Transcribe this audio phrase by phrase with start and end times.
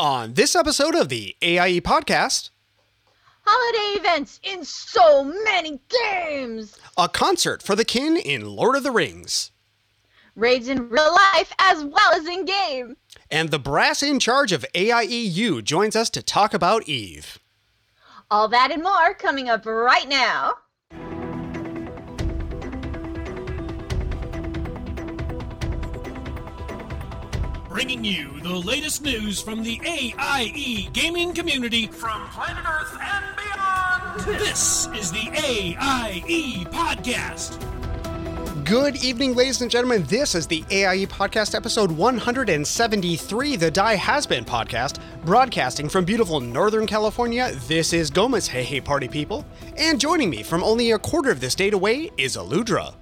[0.00, 2.48] On this episode of the AIE podcast,
[3.44, 6.78] Holiday events in so many games!
[6.96, 9.50] a concert for the kin in Lord of the Rings,
[10.34, 12.96] Raids in real life as well as in game.
[13.30, 17.38] and the brass in charge of AIEU joins us to talk about Eve.
[18.30, 20.54] All that and more coming up right now.
[27.70, 34.40] Bringing you the latest news from the AIE gaming community from planet Earth and beyond.
[34.40, 37.56] This is the AIE podcast.
[38.64, 40.02] Good evening, ladies and gentlemen.
[40.08, 46.40] This is the AIE podcast, episode 173, the Die Has Been podcast, broadcasting from beautiful
[46.40, 47.52] Northern California.
[47.68, 48.48] This is Gomez.
[48.48, 49.46] Hey, hey, party people.
[49.76, 52.99] And joining me from only a quarter of the state away is Aludra.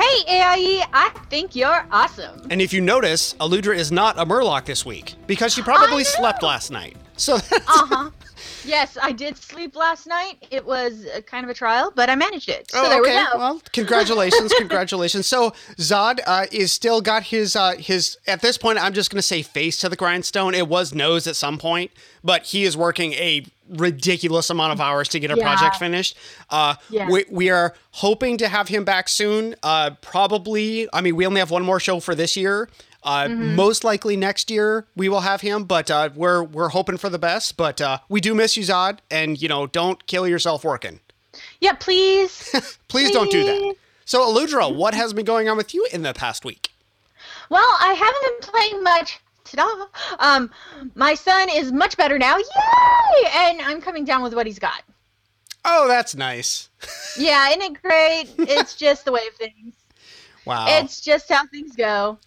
[0.00, 2.46] Hey, AIE, I think you're awesome.
[2.48, 6.42] And if you notice, Aludra is not a Murloc this week because she probably slept
[6.42, 6.96] last night.
[7.18, 8.10] So that's, Uh huh.
[8.64, 10.46] Yes, I did sleep last night.
[10.50, 12.70] It was kind of a trial, but I managed it.
[12.70, 13.16] So oh, there okay.
[13.16, 13.38] we go.
[13.38, 15.26] Well, congratulations, congratulations.
[15.26, 18.18] So Zod uh, is still got his uh, his.
[18.26, 20.54] At this point, I'm just going to say face to the grindstone.
[20.54, 21.90] It was nose at some point,
[22.22, 25.44] but he is working a ridiculous amount of hours to get a Yeah.
[25.44, 26.16] project finished.
[26.50, 27.08] Uh, Yeah.
[27.08, 29.54] we, we are hoping to have him back soon.
[29.62, 30.88] Uh, probably.
[30.92, 32.68] I mean, we only have one more show for this year.
[33.02, 33.56] Uh, Mm-hmm.
[33.56, 37.18] Most likely next year we will have him, but uh, we're we're hoping for the
[37.18, 37.56] best.
[37.56, 41.00] But uh, we do miss you, Zod, and you know, don't kill yourself working.
[41.60, 42.54] yeah, please.
[42.88, 43.74] Please don't do that.
[44.04, 46.70] So, Aludra, what has been going on with you in the past week?
[47.48, 49.20] Well, I haven't been playing much.
[49.44, 49.86] Ta-da!
[50.18, 50.50] Um,
[50.96, 52.36] my son is much better now.
[52.36, 53.28] Yay!
[53.32, 54.82] And I'm coming down with what he's got.
[55.64, 56.68] Oh, that's nice.
[57.18, 58.26] Yeah, isn't it great?
[58.38, 59.74] It's just the way of things.
[60.44, 60.66] Wow.
[60.68, 62.18] It's just how things go.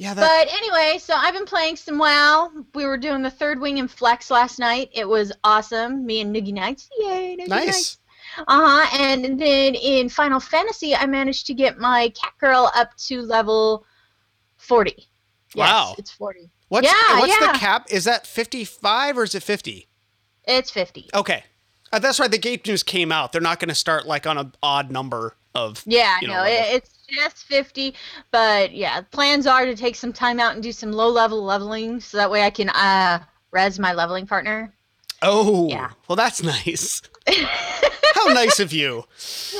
[0.00, 2.50] Yeah, that, But anyway, so I've been playing some WoW.
[2.74, 4.88] We were doing the third wing and flex last night.
[4.94, 6.06] It was awesome.
[6.06, 6.88] Me and Noogie Knights.
[6.98, 7.98] Yay, Noogie nice.
[8.38, 8.98] Uh huh.
[8.98, 13.84] And then in Final Fantasy, I managed to get my cat girl up to level
[14.56, 14.94] 40.
[14.96, 15.06] Yes,
[15.54, 15.94] Wow.
[15.98, 16.50] It's 40.
[16.68, 17.52] What's, yeah, what's yeah.
[17.52, 17.88] the cap?
[17.90, 19.86] Is that 55 or is it 50?
[20.44, 21.10] It's 50.
[21.14, 21.44] Okay.
[21.92, 22.30] Uh, that's right.
[22.30, 23.32] The gate news came out.
[23.32, 25.82] They're not going to start like on an odd number of.
[25.84, 27.94] Yeah, you know, no, it, it's just 50.
[28.30, 32.00] But yeah, plans are to take some time out and do some low level leveling
[32.00, 34.72] so that way I can uh, res my leveling partner.
[35.22, 35.90] Oh, Yeah.
[36.08, 37.02] well, that's nice.
[38.14, 39.04] How nice of you.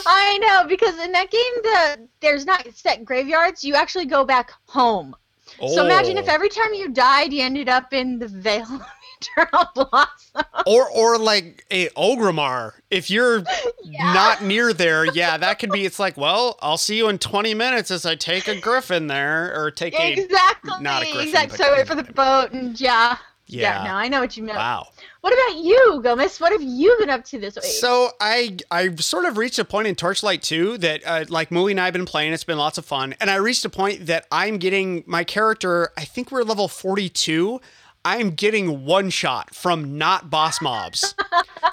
[0.06, 3.62] I know, because in that game, the there's not set graveyards.
[3.64, 5.14] You actually go back home.
[5.60, 5.74] oh.
[5.74, 6.32] So imagine if Oh.
[6.32, 8.84] every time you died, you ended up in the Vale
[9.20, 10.44] Eternal Blossom.
[10.66, 12.72] or or like a Orgrimmar.
[12.90, 13.42] If you're
[13.84, 15.84] not near there, yeah, that could be.
[15.84, 19.54] It's like, well, I'll see you in 20 minutes as I take a griffin there,
[19.54, 20.12] or take a.
[20.12, 20.72] Exactly.
[20.80, 21.58] not a griffin, exactly.
[21.58, 23.16] So I wait for the boat and yeah.
[23.52, 23.82] Yeah.
[23.84, 24.58] No, I know what you meant.
[24.58, 24.86] Wow.
[25.22, 26.40] What about you, Gomez?
[26.40, 27.64] What have you been up to this week?
[27.64, 31.72] So I I sort of reached a point in Torchlight 2 that uh, like Mooey
[31.72, 32.32] and I have been playing.
[32.32, 35.90] It's been lots of fun, and I reached a point that I'm getting my character.
[35.96, 37.60] I think we're level 42.
[38.04, 41.14] I'm getting one shot from not boss mobs.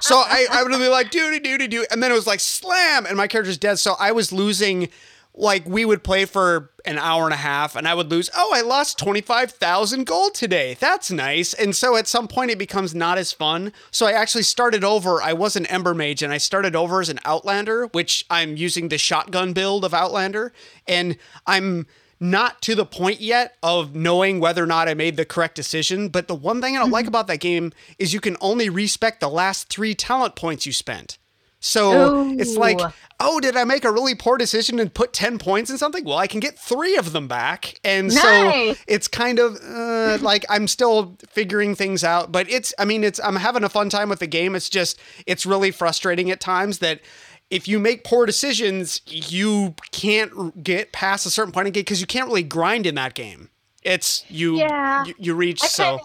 [0.00, 1.86] so I, I would be like, doody doody doo.
[1.90, 3.78] And then it was like slam, and my character's dead.
[3.78, 4.90] So I was losing,
[5.34, 8.52] like, we would play for an hour and a half, and I would lose, oh,
[8.54, 10.76] I lost 25,000 gold today.
[10.78, 11.54] That's nice.
[11.54, 13.72] And so at some point it becomes not as fun.
[13.90, 15.22] So I actually started over.
[15.22, 18.88] I was an Ember Mage, and I started over as an Outlander, which I'm using
[18.88, 20.52] the shotgun build of Outlander.
[20.86, 21.16] And
[21.46, 21.86] I'm
[22.20, 26.08] not to the point yet of knowing whether or not I made the correct decision.
[26.08, 29.20] But the one thing I don't like about that game is you can only respect
[29.20, 31.18] the last three talent points you spent.
[31.60, 32.78] So it's like,
[33.18, 36.04] oh, did I make a really poor decision and put 10 points in something?
[36.04, 37.80] Well, I can get three of them back.
[37.82, 42.30] And so it's kind of uh, like I'm still figuring things out.
[42.30, 44.54] But it's, I mean, it's, I'm having a fun time with the game.
[44.54, 47.00] It's just, it's really frustrating at times that
[47.50, 51.82] if you make poor decisions, you can't get past a certain point in the game
[51.82, 53.48] because you can't really grind in that game.
[53.82, 55.04] It's you, Yeah.
[55.04, 55.84] you, you reach I so.
[55.84, 56.04] kinda-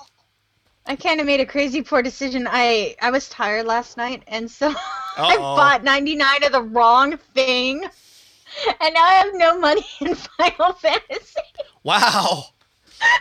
[0.85, 2.45] I kind of made a crazy poor decision.
[2.49, 4.73] I I was tired last night, and so
[5.17, 7.84] I bought 99 of the wrong thing,
[8.81, 11.39] and now I have no money in Final Fantasy.
[11.84, 12.47] Wow.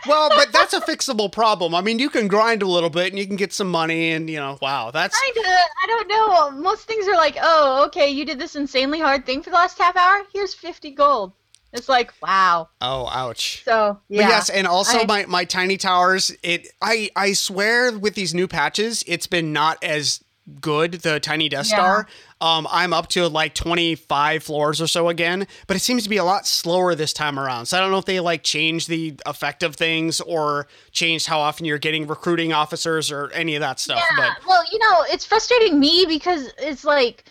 [0.07, 1.75] Well, but that's a fixable problem.
[1.75, 4.29] I mean, you can grind a little bit and you can get some money, and
[4.29, 6.51] you know, wow, that's I don't know.
[6.51, 9.79] Most things are like, oh, okay, you did this insanely hard thing for the last
[9.79, 10.23] half hour.
[10.33, 11.33] Here's 50 gold.
[11.73, 12.69] It's like, wow.
[12.83, 13.63] oh, ouch.
[13.65, 14.23] So yeah.
[14.23, 16.35] But yes, and also I- my my tiny towers.
[16.43, 20.23] It I I swear with these new patches, it's been not as
[20.61, 21.77] good, the tiny Death Yeah.
[21.77, 22.07] Star.
[22.41, 26.17] Um, I'm up to like 25 floors or so again, but it seems to be
[26.17, 27.67] a lot slower this time around.
[27.67, 31.39] So I don't know if they like changed the effect of things or changed how
[31.39, 34.03] often you're getting recruiting officers or any of that stuff.
[34.11, 37.25] Yeah, But well, you know, it's frustrating me because it's like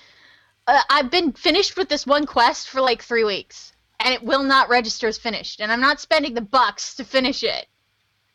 [0.67, 4.43] uh, I've been finished with this one quest for like three weeks, and it will
[4.43, 7.67] not register as finished, and I'm not spending the bucks to finish it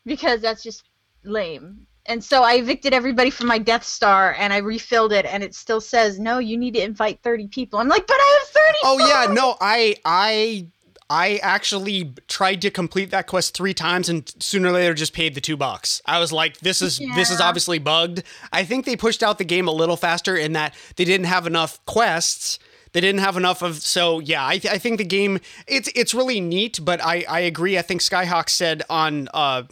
[0.05, 0.85] because that's just
[1.25, 1.87] lame.
[2.09, 5.55] And so I evicted everybody from my Death Star, and I refilled it, and it
[5.55, 6.39] still says no.
[6.39, 7.79] You need to invite 30 people.
[7.79, 8.79] I'm like, but I have 30.
[8.85, 10.67] oh yeah, no, I I
[11.09, 15.35] I actually tried to complete that quest three times and sooner or later just paid
[15.35, 16.03] the two bucks.
[16.07, 18.23] I was like, this is this is obviously bugged.
[18.53, 21.47] I think they pushed out the game a little faster in that they didn't have
[21.47, 22.59] enough quests.
[22.93, 24.45] They didn't have enough of so yeah.
[24.45, 25.39] I, th- I think the game
[25.69, 27.79] it's it's really neat, but I I agree.
[27.79, 29.65] I think Skyhawk said on uh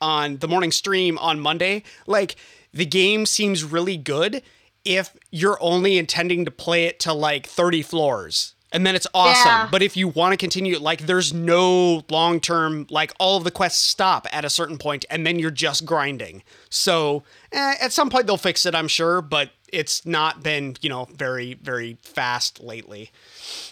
[0.00, 2.36] on the morning stream on Monday, like
[2.72, 4.42] the game seems really good
[4.84, 8.54] if you're only intending to play it to like 30 floors.
[8.70, 9.46] And then it's awesome.
[9.46, 9.68] Yeah.
[9.70, 13.50] But if you want to continue, like, there's no long term, like, all of the
[13.50, 16.42] quests stop at a certain point and then you're just grinding.
[16.68, 17.22] So
[17.52, 21.06] eh, at some point they'll fix it, I'm sure, but it's not been, you know,
[21.14, 23.10] very, very fast lately.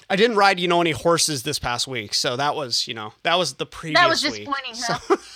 [0.09, 2.15] I didn't ride, you know, any horses this past week.
[2.15, 4.03] So that was, you know, that was the previous week.
[4.03, 4.33] that was week.
[4.47, 4.75] disappointing.
[4.87, 5.17] Huh?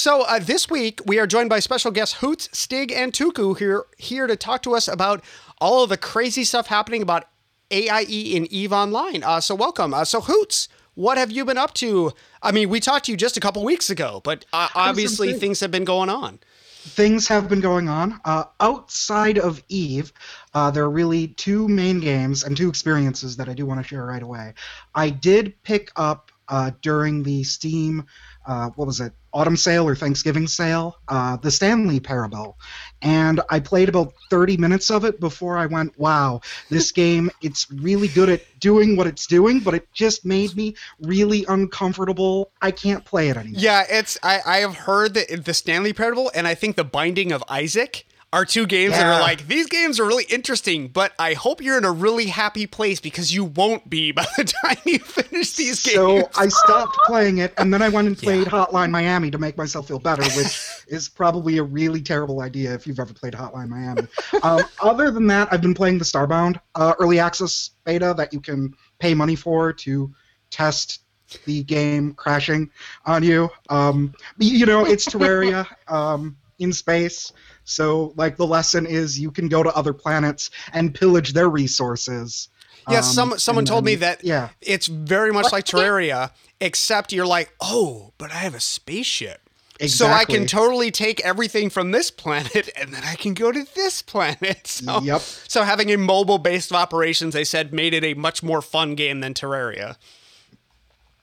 [0.00, 3.84] So uh, this week we are joined by special guests Hoots, Stig, and Tuku here
[3.98, 5.22] here to talk to us about
[5.60, 7.26] all of the crazy stuff happening about
[7.70, 9.22] AIE in Eve Online.
[9.22, 9.92] Uh, so welcome.
[9.92, 12.12] Uh, so Hoots, what have you been up to?
[12.42, 15.60] I mean, we talked to you just a couple weeks ago, but uh, obviously things
[15.60, 16.38] have been going on.
[16.80, 18.20] Things have been going on.
[18.24, 20.12] Uh, outside of Eve,
[20.54, 23.86] uh, there are really two main games and two experiences that I do want to
[23.86, 24.54] share right away.
[24.94, 28.06] I did pick up uh, during the Steam,
[28.46, 32.58] uh, what was it, autumn sale or Thanksgiving sale, uh, the Stanley Parable.
[33.02, 37.70] And I played about 30 minutes of it before I went, wow, this game, it's
[37.70, 42.50] really good at doing what it's doing, but it just made me really uncomfortable.
[42.60, 43.60] I can't play it anymore.
[43.60, 47.32] Yeah, it's I, I have heard that the Stanley Parable and I think the Binding
[47.32, 51.34] of Isaac are two games that are like these games are really interesting, but I
[51.34, 55.00] hope you're in a really happy place because you won't be by the time you
[55.00, 55.96] finish these games.
[55.96, 58.50] So I stopped playing it, and then I went and played Yeah.
[58.50, 62.86] Hotline Miami to make myself feel better, which is probably a really terrible idea if
[62.86, 64.06] you've ever played Hotline Miami.
[64.42, 68.40] Um, other than that, I've been playing the Starbound uh, early access beta that you
[68.40, 70.14] can pay money for to
[70.50, 71.00] test
[71.46, 72.70] the game crashing
[73.06, 73.48] on you.
[73.68, 77.32] Um, you know, it's Terraria um, in space.
[77.70, 82.48] So, like, the lesson is you can go to other planets and pillage their resources.
[82.90, 84.48] Yeah, Um, some someone and told me that Yeah.
[84.60, 85.52] it's very much What?
[85.52, 89.42] like Terraria, except you're like, oh, but I have a spaceship.
[89.86, 93.64] So I can totally take everything from this planet and then I can go to
[93.74, 94.66] this planet.
[94.66, 95.20] So, Yep.
[95.20, 98.94] so having a mobile based of operations, they said, made it a much more fun
[98.96, 99.96] game than Terraria.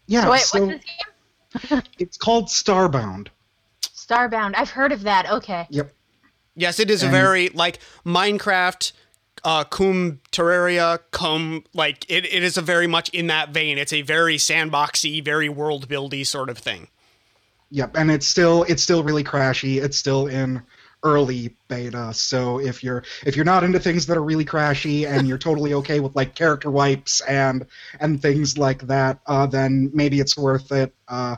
[0.07, 0.85] Yeah, Wait, so what's
[1.59, 1.81] this game?
[1.99, 3.27] it's called Starbound.
[3.83, 4.53] Starbound.
[4.55, 5.29] I've heard of that.
[5.29, 5.67] Okay.
[5.69, 5.91] Yep.
[6.57, 8.91] Yes, it is a And- very like Minecraft,
[9.43, 13.77] uh, cum Terraria, cum like it, it is a very much in that vein.
[13.77, 16.87] It's a very sandboxy, very world buildy sort of thing.
[17.69, 19.81] Yep, and it's still it's still really crashy.
[19.81, 20.63] It's still in
[21.03, 22.11] early beta.
[22.13, 25.73] So if you're if you're not into things that are really crashy and you're totally
[25.75, 27.67] okay with like character wipes and
[27.99, 30.95] and things like that, uh, then maybe it's worth it.
[31.07, 31.35] Uh,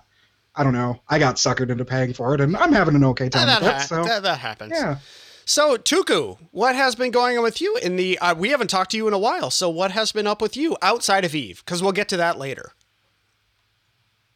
[0.60, 1.00] I don't know.
[1.08, 3.72] I got suckered into paying for it, and I'm having an okay time that, with
[3.72, 4.74] ha- So that, that happens.
[4.76, 4.98] yeah.
[5.46, 8.20] So Tuku, what has been going on with you in the?
[8.20, 9.52] Uh, we haven't talked to you in a while.
[9.52, 11.64] So what has been up with you outside of Eve?
[11.66, 12.74] Because we'll get to that later.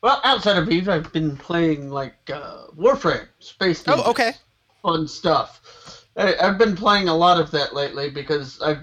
[0.02, 3.84] Well, outside of Eve, I've been playing like uh, Warframe, Space.
[3.86, 4.32] Oh, Ninjas, okay.
[4.82, 6.06] Fun stuff.
[6.16, 8.78] I, I've been playing a lot of that lately because I,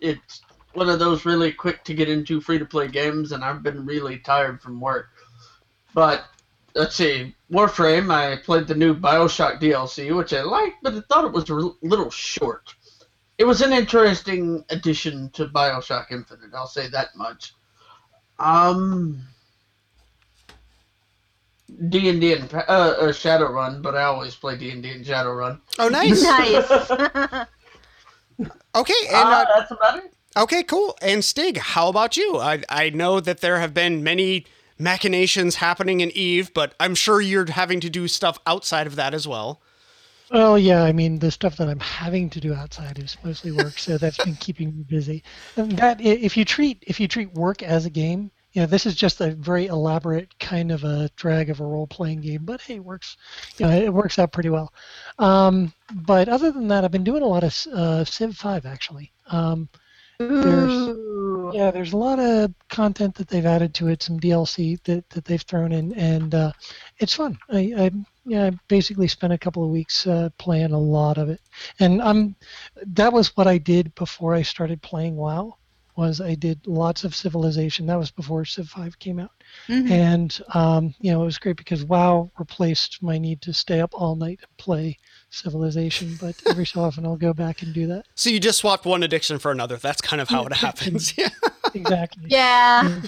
[0.00, 0.42] it's
[0.74, 3.86] one of those really quick to get into free to play games, and I've been
[3.86, 5.08] really tired from work.
[5.94, 6.26] But
[6.74, 8.12] let's see, Warframe.
[8.12, 11.54] I played the new Bioshock DLC, which I liked, but I thought it was a
[11.86, 12.74] little short.
[13.38, 16.50] It was an interesting addition to Bioshock Infinite.
[16.54, 17.54] I'll say that much.
[18.38, 19.22] Um,
[21.88, 25.04] D and D and uh, uh, Shadowrun, but I always play D and D and
[25.04, 25.60] Shadowrun.
[25.78, 26.22] Oh, nice.
[28.38, 28.50] Nice.
[28.74, 30.12] okay, and uh, Uh, that's about it.
[30.36, 30.96] okay, cool.
[31.02, 32.38] And Stig, how about you?
[32.38, 34.46] I I know that there have been many
[34.82, 39.14] machinations happening in Eve, but I'm sure you're having to do stuff outside of that
[39.14, 39.60] as well.
[40.30, 43.78] Well, yeah, I mean, the stuff that I'm having to do outside is mostly work,
[43.78, 45.22] so that's been keeping me busy.
[45.56, 48.86] And that, if you treat if you treat work as a game, you know, this
[48.86, 52.76] is just a very elaborate kind of a drag of a role-playing game, but hey,
[52.76, 53.16] it works.
[53.58, 54.72] You know, it works out pretty well.
[55.18, 59.12] Um, but other than that, I've been doing a lot of uh, Civ 5 actually.
[59.28, 59.68] Um,
[60.18, 60.96] there's
[61.54, 65.24] yeah, there's a lot of content that they've added to it, some DLC that, that
[65.24, 66.52] they've thrown in, and uh,
[66.98, 67.38] it's fun.
[67.50, 67.90] I, I
[68.24, 71.40] yeah, I basically spent a couple of weeks uh, playing a lot of it,
[71.78, 72.36] and I'm
[72.94, 75.56] that was what I did before I started playing WoW.
[75.94, 77.84] Was I did lots of Civilization.
[77.84, 79.32] That was before Civ 5 came out,
[79.68, 79.90] Mhm.
[79.90, 83.90] and um, you know it was great because WoW replaced my need to stay up
[83.92, 84.98] all night and play
[85.32, 86.16] Civilization.
[86.20, 88.04] But every so often I'll go back and do that.
[88.14, 89.76] So you just swapped one addiction for another.
[89.76, 91.14] That's kind of how it happens.
[91.22, 91.28] Yeah.
[91.74, 92.24] Exactly.
[92.28, 93.00] Yeah.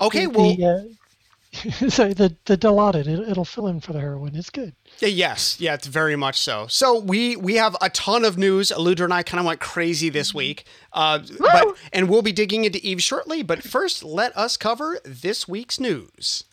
[0.00, 4.00] Okay, the, well, the, uh, sorry, the the Dilaudid, it, it'll fill in for the
[4.00, 4.34] heroin.
[4.34, 4.74] It's good.
[5.00, 6.66] Yeah, yes, yeah, it's very much so.
[6.68, 8.70] So we we have a ton of news.
[8.74, 10.64] Aludra and I kind of went crazy this week,
[10.94, 13.42] uh, but and we'll be digging into Eve shortly.
[13.42, 16.44] But first, let us cover this week's news.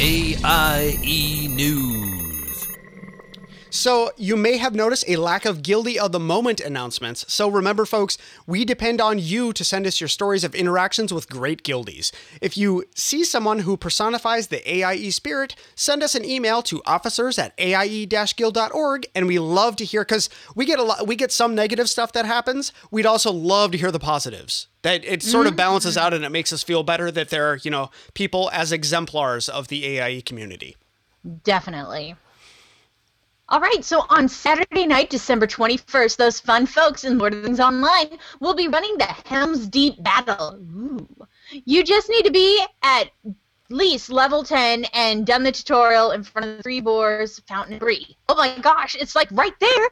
[0.00, 2.27] AIE News.
[3.70, 7.24] So you may have noticed a lack of Guildie of the Moment announcements.
[7.32, 11.28] So remember, folks, we depend on you to send us your stories of interactions with
[11.28, 12.12] great guildies.
[12.40, 17.38] If you see someone who personifies the AIE spirit, send us an email to officers
[17.38, 21.54] at aie-guild.org, and we love to hear because we get a lot, we get some
[21.54, 22.72] negative stuff that happens.
[22.90, 24.68] We'd also love to hear the positives.
[24.82, 26.06] That it sort of balances mm-hmm.
[26.06, 29.48] out and it makes us feel better that there are, you know, people as exemplars
[29.48, 30.76] of the AIE community.
[31.42, 32.14] Definitely.
[33.50, 37.48] All right, so on Saturday night, December 21st, those fun folks in Lord of the
[37.48, 40.58] Rings Online will be running the Helm's Deep Battle.
[40.76, 41.08] Ooh.
[41.64, 43.10] You just need to be at
[43.70, 48.16] least level 10 and done the tutorial in front of the Three Boars Fountain 3.
[48.28, 49.88] Oh my gosh, it's like right there.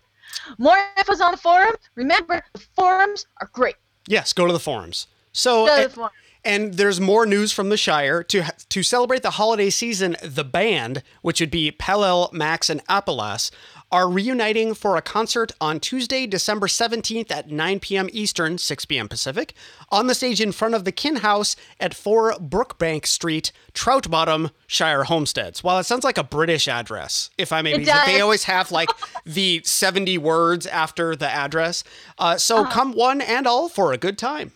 [0.59, 1.75] More info's on the forum.
[1.95, 3.77] Remember, the forums are great.
[4.07, 5.07] Yes, go to the forums.
[5.33, 6.11] So, Go to eh, the and, forum.
[6.47, 10.17] And there's more news from the Shire to to celebrate the holiday season.
[10.23, 13.51] The band, which would be Pelell, Max, and Apolas,
[13.91, 18.09] are reuniting for a concert on Tuesday, December 17th at 9 p.m.
[18.13, 19.09] Eastern, 6 p.m.
[19.09, 19.55] Pacific,
[19.91, 25.05] on the stage in front of the Kin House at 4 Brookbank Street, Troutbottom, Shire
[25.05, 25.65] Homesteads.
[25.65, 28.91] While it sounds like a British address, if I may be, they always have like
[29.27, 31.83] the 70 words after the address.
[32.19, 34.53] Uh, so come one and all for a good time.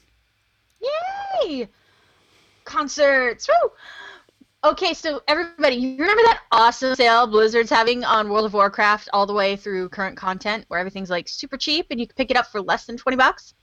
[1.42, 1.68] Yay!
[2.70, 3.48] Concerts.
[3.48, 3.70] Woo!
[4.62, 9.26] Okay, so everybody, you remember that awesome sale Blizzard's having on World of Warcraft all
[9.26, 12.36] the way through current content where everything's like super cheap and you can pick it
[12.36, 13.54] up for less than 20 bucks?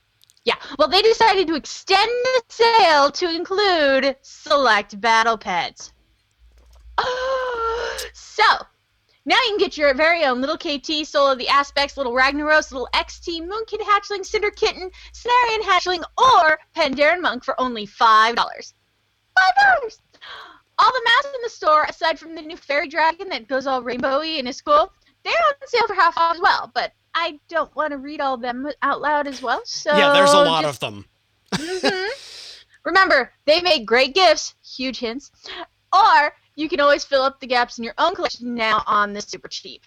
[0.43, 0.55] Yeah.
[0.77, 5.93] Well, they decided to extend the sale to include select battle pets.
[8.13, 8.43] so,
[9.25, 12.71] now you can get your very own little KT, Soul of the Aspects, little Ragnaros,
[12.71, 18.73] little XT, Moonkin Hatchling, Cinder Kitten, Cenarian Hatchling, or Pandaren Monk for only $5.
[19.81, 19.97] $5!
[20.79, 23.81] All the masks in the store, aside from the new Fairy Dragon that goes all
[23.81, 24.91] rainbowy and is cool,
[25.23, 26.71] they're on sale for half off as well.
[26.73, 30.13] But I don't want to read all of them out loud as well, so yeah,
[30.13, 31.05] there's a lot just- of them.
[31.53, 32.09] Mhm.
[32.83, 35.31] Remember, they make great gifts, huge hints,
[35.91, 39.21] or you can always fill up the gaps in your own collection now on the
[39.21, 39.83] super cheap.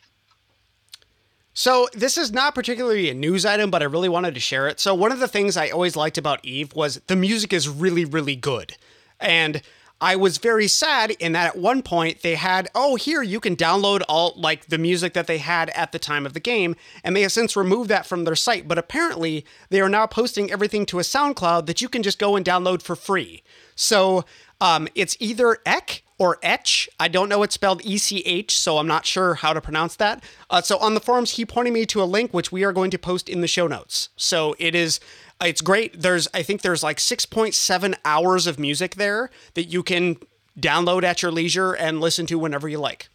[1.52, 4.80] So this is not particularly a news item, but I really wanted to share it.
[4.80, 8.04] So one of the things I always liked about Eve was the music is really,
[8.04, 8.76] really good.
[9.20, 9.62] And
[10.02, 13.54] I was very sad in that at one point they had, oh, here you can
[13.54, 16.74] download all like the music that they had at the time of the game,
[17.04, 18.66] and they have since removed that from their site.
[18.66, 22.34] But apparently they are now posting everything to a SoundCloud that you can just go
[22.34, 23.42] and download for free.
[23.74, 24.24] So
[24.58, 26.88] um, it's either Ek or Etch.
[26.98, 29.96] I don't know it's spelled E C H, so I'm not sure how to pronounce
[29.96, 30.24] that.
[30.48, 32.90] Uh, so on the forums, he pointed me to a link which we are going
[32.90, 34.08] to post in the show notes.
[34.16, 34.98] So it is,
[35.42, 36.00] it's great.
[36.00, 40.16] There's, I think there's like 6.7 hours of music there that you can
[40.58, 43.08] download at your leisure and listen to whenever you like.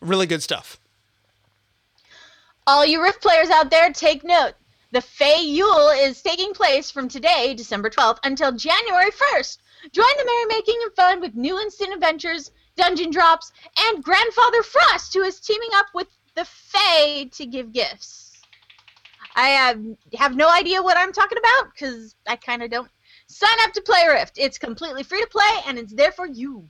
[0.00, 0.78] Really good stuff.
[2.66, 4.52] All you Rift players out there, take note.
[4.92, 9.58] The Fey Yule is taking place from today, December 12th, until January 1st.
[9.92, 15.22] Join the merrymaking and fun with new instant adventures, dungeon drops, and Grandfather Frost, who
[15.22, 18.29] is teaming up with the Fey to give gifts.
[19.34, 22.90] I uh, have no idea what I'm talking about because I kind of don't.
[23.26, 24.38] Sign up to play Rift.
[24.38, 26.68] It's completely free to play and it's there for you.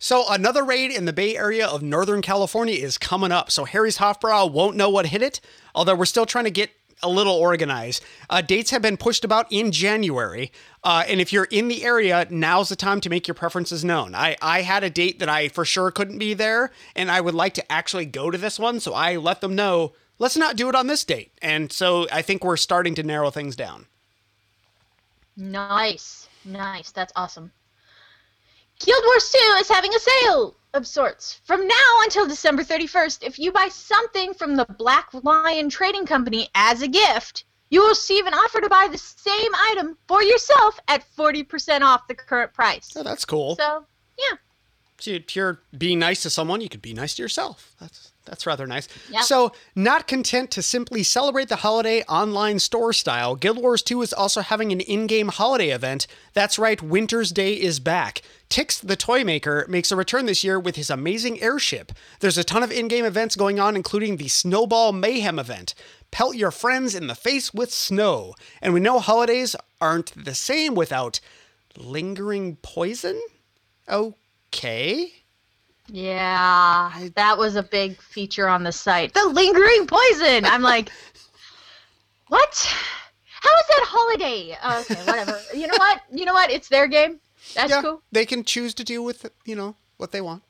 [0.00, 3.52] So another raid in the Bay Area of Northern California is coming up.
[3.52, 5.40] So Harry's Hofbrau won't know what hit it,
[5.76, 6.70] although we're still trying to get
[7.02, 8.04] a little organized.
[8.30, 10.52] Uh, dates have been pushed about in January,
[10.84, 14.14] uh, and if you're in the area, now's the time to make your preferences known.
[14.14, 17.34] I I had a date that I for sure couldn't be there, and I would
[17.34, 19.92] like to actually go to this one, so I let them know.
[20.22, 23.32] Let's not do it on this date, and so I think we're starting to narrow
[23.32, 23.86] things down.
[25.36, 26.28] Nice.
[26.44, 26.92] Nice.
[26.92, 27.50] That's awesome.
[28.78, 31.40] Guild Wars 2 is having a sale of sorts.
[31.42, 36.48] From now until December 31st, if you buy something from the Black Lion Trading Company
[36.54, 40.78] as a gift, you will receive an offer to buy the same item for yourself
[40.86, 42.92] at 40% off the current price.
[42.94, 43.56] Oh, that's cool.
[43.56, 43.84] So,
[44.16, 44.36] yeah.
[45.02, 47.74] So if you're being nice to someone, you could be nice to yourself.
[47.80, 48.86] That's that's rather nice.
[49.22, 54.12] So, not content to simply celebrate the holiday online store style, Guild Wars 2 is
[54.12, 56.06] also having an in-game holiday event.
[56.32, 58.22] That's right, Winter's Day is back.
[58.48, 61.90] Tixx the Toy Maker makes a return this year with his amazing airship.
[62.20, 65.74] There's a ton of in-game events going on including the Snowball Mayhem event.
[66.12, 68.34] Pelt your friends in the face with snow.
[68.60, 71.18] And we know holidays aren't the same without
[71.76, 73.20] lingering poison?
[74.52, 75.10] Okay.
[75.88, 79.14] Yeah, that was a big feature on the site.
[79.14, 80.44] The lingering poison.
[80.44, 80.90] I'm like,
[82.28, 82.74] what?
[83.40, 84.56] How is that holiday?
[84.80, 85.40] Okay, whatever.
[85.54, 86.02] you know what?
[86.12, 86.50] You know what?
[86.50, 87.18] It's their game.
[87.54, 88.02] That's yeah, cool.
[88.12, 90.42] they can choose to do with you know what they want.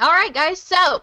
[0.00, 0.60] All right, guys.
[0.60, 1.02] So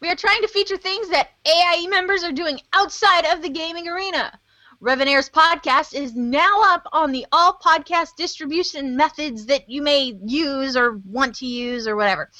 [0.00, 3.88] we are trying to feature things that AIE members are doing outside of the gaming
[3.88, 4.38] arena.
[4.80, 10.74] Revenair's podcast is now up on the all podcast distribution methods that you may use
[10.74, 12.30] or want to use or whatever.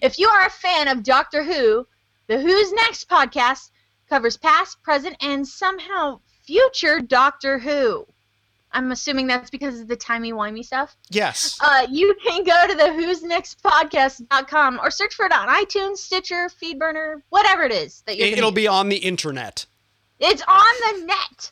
[0.00, 1.86] If you are a fan of Doctor Who,
[2.28, 3.70] the Who's Next podcast
[4.08, 8.06] covers past, present, and somehow future Doctor Who.
[8.72, 10.96] I'm assuming that's because of the timey-wimey stuff.
[11.10, 11.58] Yes.
[11.60, 15.96] Uh, you can go to the Who's Next Podcast.com or search for it on iTunes,
[15.96, 18.28] Stitcher, Feedburner, whatever it is that you're.
[18.28, 19.66] It, will be on the internet.
[20.20, 21.50] It's on the net.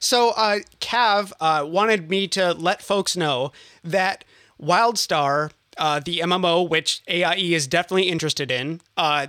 [0.00, 3.52] So, uh, Cav uh, wanted me to let folks know
[3.84, 4.24] that
[4.60, 9.28] WildStar, uh, the MMO, which AIE is definitely interested in, uh,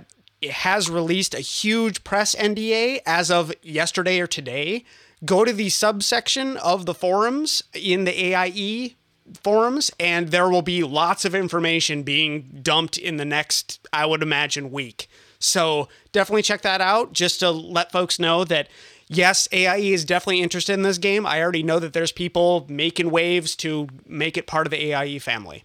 [0.50, 4.84] has released a huge press NDA as of yesterday or today.
[5.24, 8.96] Go to the subsection of the forums in the AIE
[9.42, 14.22] forums, and there will be lots of information being dumped in the next, I would
[14.22, 15.08] imagine, week.
[15.38, 18.68] So definitely check that out just to let folks know that
[19.16, 21.26] yes, AIE is definitely interested in this game.
[21.26, 25.18] I already know that there's people making waves to make it part of the AIE
[25.18, 25.64] family.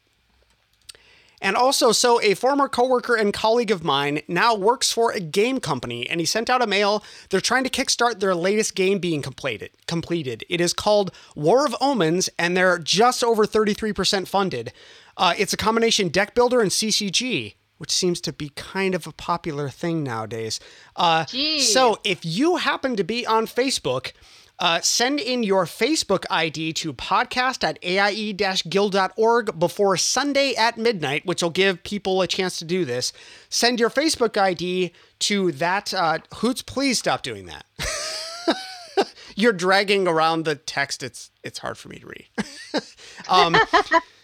[1.40, 5.60] And also, so a former coworker and colleague of mine now works for a game
[5.60, 7.04] company, and he sent out a mail.
[7.30, 9.70] They're trying to kickstart their latest game being completed.
[9.86, 10.44] Completed.
[10.50, 14.74] It is called War of Omens, and they're just over 33% funded.
[15.16, 19.12] Uh, it's a combination deck builder and CCG, which seems to be kind of a
[19.12, 20.60] popular thing nowadays.
[20.96, 21.26] Uh,
[21.60, 24.12] so if you happen to be on Facebook,
[24.60, 31.44] uh, send in your Facebook ID to podcast at aie-guild.org before Sunday at midnight, which
[31.44, 33.14] will give people a chance to do this.
[33.50, 35.94] Send your Facebook ID to that.
[35.94, 37.66] Uh, Hoots, please stop doing that.
[39.36, 41.04] You're dragging around the text.
[41.04, 42.28] It's it's hard for me to read.
[43.30, 43.56] um,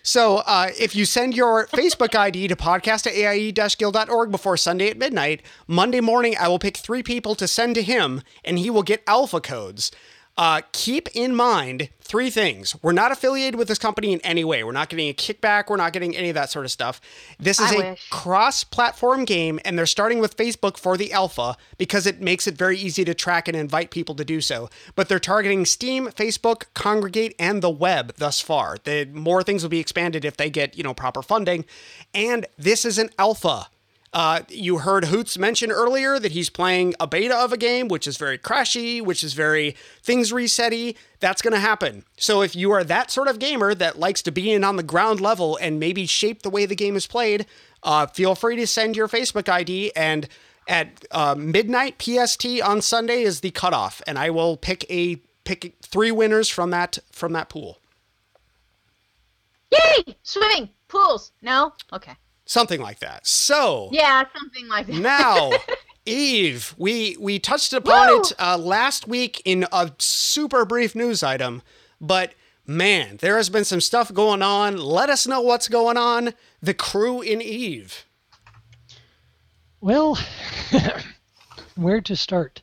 [0.03, 4.97] so uh, if you send your Facebook ID to podcast at aie-guild.org before Sunday at
[4.97, 8.83] midnight, Monday morning I will pick three people to send to him, and he will
[8.83, 9.91] get alpha codes.
[10.35, 12.75] Uh, keep in mind three things.
[12.81, 14.63] We're not affiliated with this company in any way.
[14.63, 15.69] We're not getting a kickback.
[15.69, 16.99] We're not getting any of that sort of stuff.
[17.39, 18.09] This is I a wish.
[18.09, 22.55] cross platform game, and they're starting with Facebook for the alpha because it makes it
[22.55, 24.69] very easy to track and invite people to do so.
[24.95, 28.77] But they're targeting Steam, Facebook, Kongregate, and the web thus far.
[28.83, 31.63] The more things will be expanded if they get, you know, proper funding.
[32.13, 33.67] And this is an alpha.
[34.13, 38.05] Uh, you heard Hoots mention earlier that he's playing a beta of a game, which
[38.05, 40.95] is very crashy, which is very things resetty.
[41.19, 42.03] That's going to happen.
[42.15, 44.83] So if you are that sort of gamer that likes to be in on the
[44.83, 47.47] ground level and maybe shape the way the game is played,
[47.81, 50.27] uh, feel free to send your Facebook ID and
[50.67, 55.75] at uh, midnight PST on Sunday is the cutoff, and I will pick a pick
[55.81, 57.79] three winners from that from that pool.
[59.71, 60.15] Yay!
[60.23, 61.31] Swimming pools.
[61.41, 61.73] No.
[61.91, 62.13] Okay.
[62.45, 63.25] Something like that.
[63.27, 64.95] So Yeah, something like that.
[64.95, 65.51] now
[66.05, 68.19] eve we we touched upon Woo!
[68.19, 71.61] it uh, last week in a super brief news item
[72.01, 72.33] but
[72.67, 76.73] man there has been some stuff going on let us know what's going on the
[76.73, 78.05] crew in eve
[79.79, 80.17] Well,
[81.75, 82.61] where to start?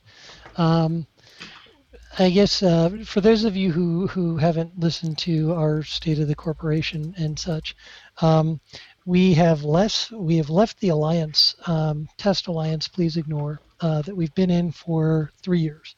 [0.57, 1.07] Um,
[2.19, 6.27] I guess uh, for those of you who, who haven't listened to our state of
[6.27, 7.75] the corporation and such,
[8.21, 8.59] um,
[9.11, 10.09] we have less.
[10.09, 12.87] We have left the alliance, um, test alliance.
[12.87, 15.95] Please ignore uh, that we've been in for three years.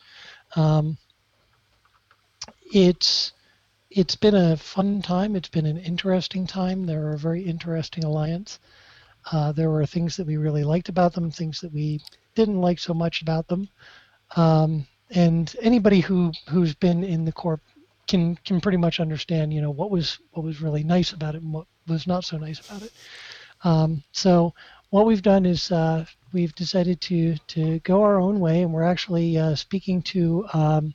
[0.56, 0.98] Um,
[2.74, 3.34] it's
[3.92, 5.36] it's been a fun time.
[5.36, 6.88] It's been an interesting time.
[6.88, 8.58] They're a very interesting alliance.
[9.32, 12.02] Uh, there were things that we really liked about them, things that we
[12.34, 13.70] didn't like so much about them.
[14.36, 17.62] Um, and anybody who who's been in the corp
[18.08, 21.44] can can pretty much understand you know what was what was really nice about it
[21.44, 22.92] and what was not so nice about it.
[23.64, 24.54] Um, so
[24.90, 28.84] what we've done is uh, we've decided to to go our own way, and we're
[28.84, 30.94] actually uh, speaking to um,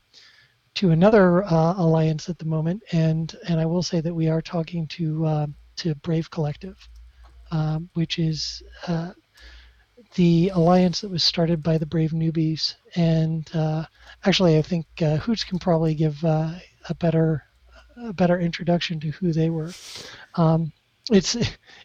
[0.75, 4.43] to another uh, alliance at the moment, and and I will say that we are
[4.43, 5.47] talking to uh,
[5.77, 6.77] to Brave Collective,
[7.51, 9.13] um, which is uh,
[10.15, 13.85] the alliance that was started by the Brave Newbies, and uh,
[14.25, 16.61] actually I think Hoots can probably give a
[17.01, 17.43] better
[17.97, 19.73] a better introduction to who they were.
[20.37, 20.73] Um,
[21.11, 21.37] it's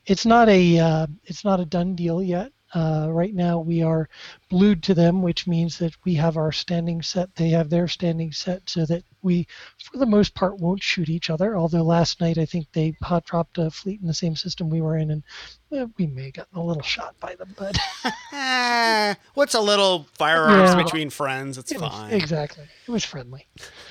[0.06, 2.52] it's not a uh, it's not a done deal yet.
[2.76, 4.10] Uh, right now we are
[4.50, 8.32] glued to them, which means that we have our standing set, they have their standing
[8.32, 9.46] set, so that we,
[9.92, 11.56] for the most part, won't shoot each other.
[11.56, 14.82] Although last night I think they hot dropped a fleet in the same system we
[14.82, 15.24] were in, and
[15.72, 17.78] eh, we may have gotten a little shot by them, but
[19.36, 20.84] what's a little firearms Yeah.
[20.84, 21.60] between friends?
[21.60, 22.12] It's it was- fine.
[22.14, 23.46] exactly, it was friendly.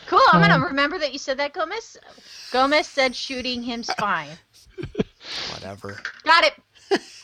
[0.08, 0.18] Cool.
[0.32, 1.98] I'm Um, gonna remember that you said that, Gomez.
[2.50, 4.30] Gomez said shooting him's fine.
[5.52, 6.00] Whatever.
[6.24, 7.00] Got it.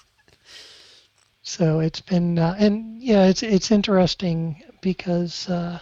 [1.48, 5.78] So it's been, uh, and yeah, it's it's interesting because uh,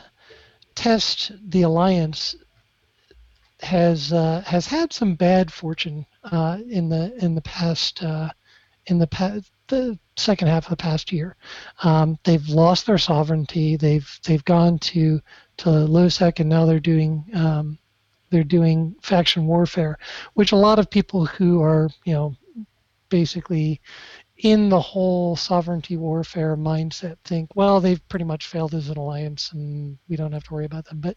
[0.77, 2.37] Test the Alliance
[3.61, 8.31] has uh, has had some bad fortune uh, in the in the past uh,
[8.87, 11.35] in the past the second half of the past year.
[11.83, 13.75] Um, they've lost their sovereignty.
[13.75, 15.21] They've they've gone to
[15.59, 17.79] to LOSEC and now they're doing um,
[18.31, 19.99] they're doing faction warfare,
[20.35, 22.35] which a lot of people who are you know
[23.09, 23.81] basically
[24.39, 29.53] in the whole sovereignty warfare mindset think, well, they've pretty much failed as an alliance
[29.53, 31.01] and we don't have to worry about them.
[31.01, 31.17] But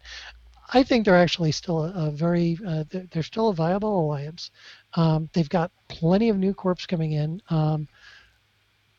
[0.73, 4.51] I think they're actually still a, a very, uh, they're, still a viable alliance.
[4.93, 7.41] Um, they've got plenty of new corps coming in.
[7.49, 7.87] Um,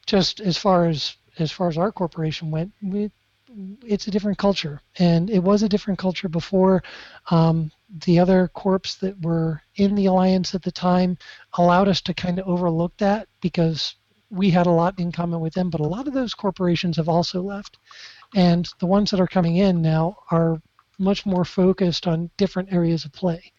[0.07, 3.11] just as far as as far as our corporation went, we,
[3.87, 6.83] it's a different culture, and it was a different culture before.
[7.31, 7.71] Um,
[8.05, 11.19] the other corps that were in the alliance at the time
[11.55, 13.97] allowed us to kind of overlook that because
[14.31, 17.09] we had a lot in common with them, but a lot of those corporations have
[17.09, 17.79] also left.
[18.35, 20.63] And the ones that are coming in now are
[20.99, 23.53] much more focused on different areas of play.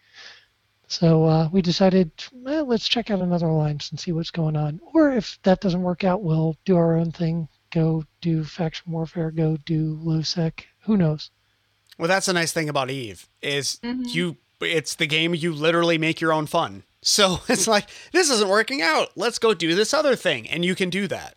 [0.88, 4.80] So uh, we decided, well, let's check out another alliance and see what's going on.
[4.94, 9.30] Or if that doesn't work out, we'll do our own thing, go do faction warfare,
[9.30, 10.66] go do low sec.
[10.84, 11.30] Who knows?
[11.98, 14.12] Well, that's the nice thing about Eve is Mhm.
[14.14, 14.36] you.
[14.60, 16.84] It's the game you literally make your own fun.
[17.02, 19.10] So it's like this isn't working out.
[19.16, 21.36] Let's go do this other thing, and you can do that.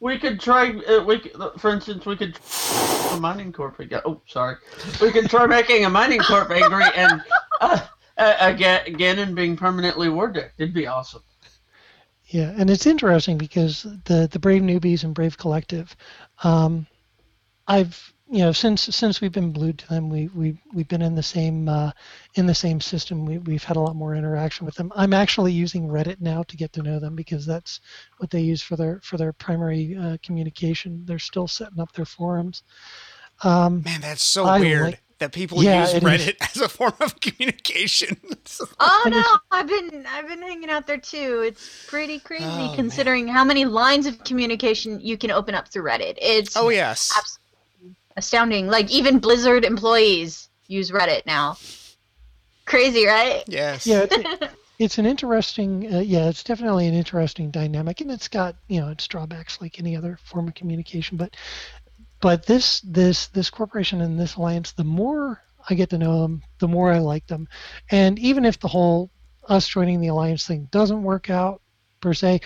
[0.00, 0.70] We could try.
[0.70, 1.18] Uh, we,
[1.58, 2.38] for instance, we could
[3.12, 3.78] a mining corp.
[3.78, 4.00] again.
[4.04, 4.56] Oh, sorry.
[5.00, 7.22] We could try making a mining corp angry and
[7.60, 7.80] uh,
[8.18, 10.54] uh, again, again and being permanently war decked.
[10.58, 11.22] It'd be awesome.
[12.26, 15.94] Yeah, and it's interesting because the the Brave Newbies and Brave Collective,
[16.42, 16.86] um,
[17.68, 21.14] I've you know since since we've been glued to them, we we we've been in
[21.14, 21.90] the same uh,
[22.34, 23.26] in the same system.
[23.26, 24.92] We we've had a lot more interaction with them.
[24.96, 27.80] I'm actually using Reddit now to get to know them because that's
[28.18, 31.02] what they use for their for their primary uh, communication.
[31.04, 32.62] They're still setting up their forums.
[33.42, 36.08] Um, Man, that's so I weird like- that people Yeah, use it is.
[36.08, 38.16] Reddit as a form of communication.
[38.78, 41.42] Oh no, I've been I've been hanging out there too.
[41.46, 42.76] It's pretty crazy Oh, man.
[42.76, 46.16] considering how many lines of communication you can open up through Reddit.
[46.20, 47.12] It's oh yes.
[47.16, 47.43] absolutely
[48.16, 48.68] astounding.
[48.68, 51.56] Like even Blizzard employees use Reddit now.
[52.66, 53.44] Crazy, right?
[53.46, 53.86] Yes.
[53.86, 55.92] yeah, it's, it's an interesting.
[55.92, 59.78] Uh, yeah, it's definitely an interesting dynamic, and it's got you know its drawbacks like
[59.78, 61.16] any other form of communication.
[61.16, 61.36] But
[62.20, 66.42] but this this this corporation and this alliance, the more I get to know them,
[66.58, 67.48] the more I like them.
[67.90, 69.10] And even if the whole
[69.48, 71.60] us joining the alliance thing doesn't work out
[72.00, 72.40] per se,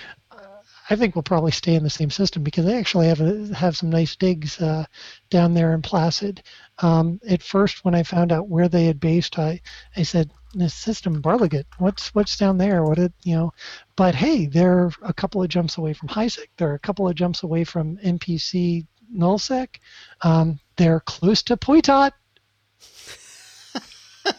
[0.90, 3.76] I think we'll probably stay in the same system because they actually have a, have
[3.76, 4.86] some nice digs uh,
[5.28, 6.42] down there in Placid.
[6.78, 9.60] Um, at first, when I found out where they had based, I
[9.96, 11.64] I said, "This system, Barleguet.
[11.78, 12.84] What's what's down there?
[12.84, 13.52] What it you know?"
[13.96, 16.46] But hey, they're a couple of jumps away from Hisec.
[16.56, 19.76] They're a couple of jumps away from NPC Nullsec.
[20.22, 22.12] Um, they're close to Poitot.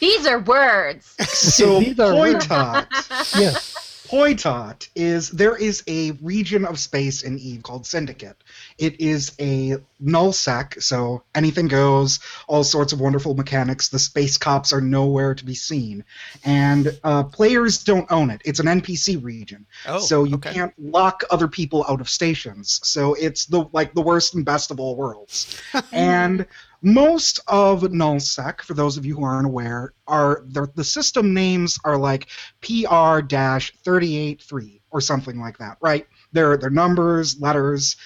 [0.00, 1.14] These are words.
[1.28, 2.46] So These are words.
[2.46, 3.79] Poitot, Yes.
[4.10, 8.36] Poitot is there is a region of space in Eve called Syndicate.
[8.76, 13.88] It is a null sec, so anything goes, all sorts of wonderful mechanics.
[13.88, 16.04] The space cops are nowhere to be seen,
[16.44, 18.42] and uh, players don't own it.
[18.44, 19.98] It's an NPC region, Oh.
[19.98, 20.52] so you okay.
[20.52, 22.80] can't lock other people out of stations.
[22.82, 25.60] So it's the like the worst and best of all worlds.
[25.92, 26.46] and
[26.82, 31.78] most of nullsec, for those of you who aren't aware, are the, the system names
[31.84, 32.28] are like
[32.62, 36.06] PR-383 or something like that, right?
[36.32, 37.96] They're they're numbers, letters.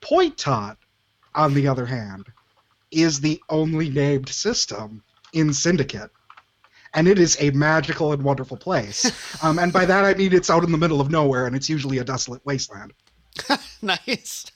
[0.00, 0.76] Poitot,
[1.34, 2.26] on the other hand,
[2.90, 6.10] is the only named system in Syndicate.
[6.94, 9.10] And it is a magical and wonderful place.
[9.42, 11.68] Um, and by that I mean it's out in the middle of nowhere and it's
[11.68, 12.94] usually a desolate wasteland.
[13.82, 14.46] nice.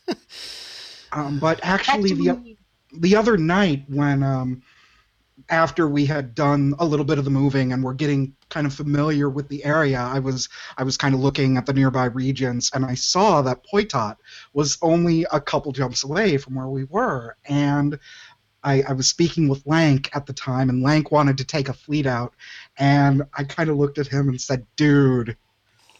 [1.13, 2.57] Um, but actually, the
[2.93, 4.63] the other night when um,
[5.51, 8.75] after we had done a little bit of the moving and we're getting kind of
[8.75, 12.71] familiar with the area, I was I was kind of looking at the nearby regions
[12.75, 14.17] and I saw that Poitot
[14.53, 17.99] was only a couple jumps away from where we were, and
[18.63, 21.73] I, I was speaking with Lank at the time, and Lank wanted to take a
[21.73, 22.35] fleet out,
[22.77, 25.37] and I kind of looked at him and said, "Dude,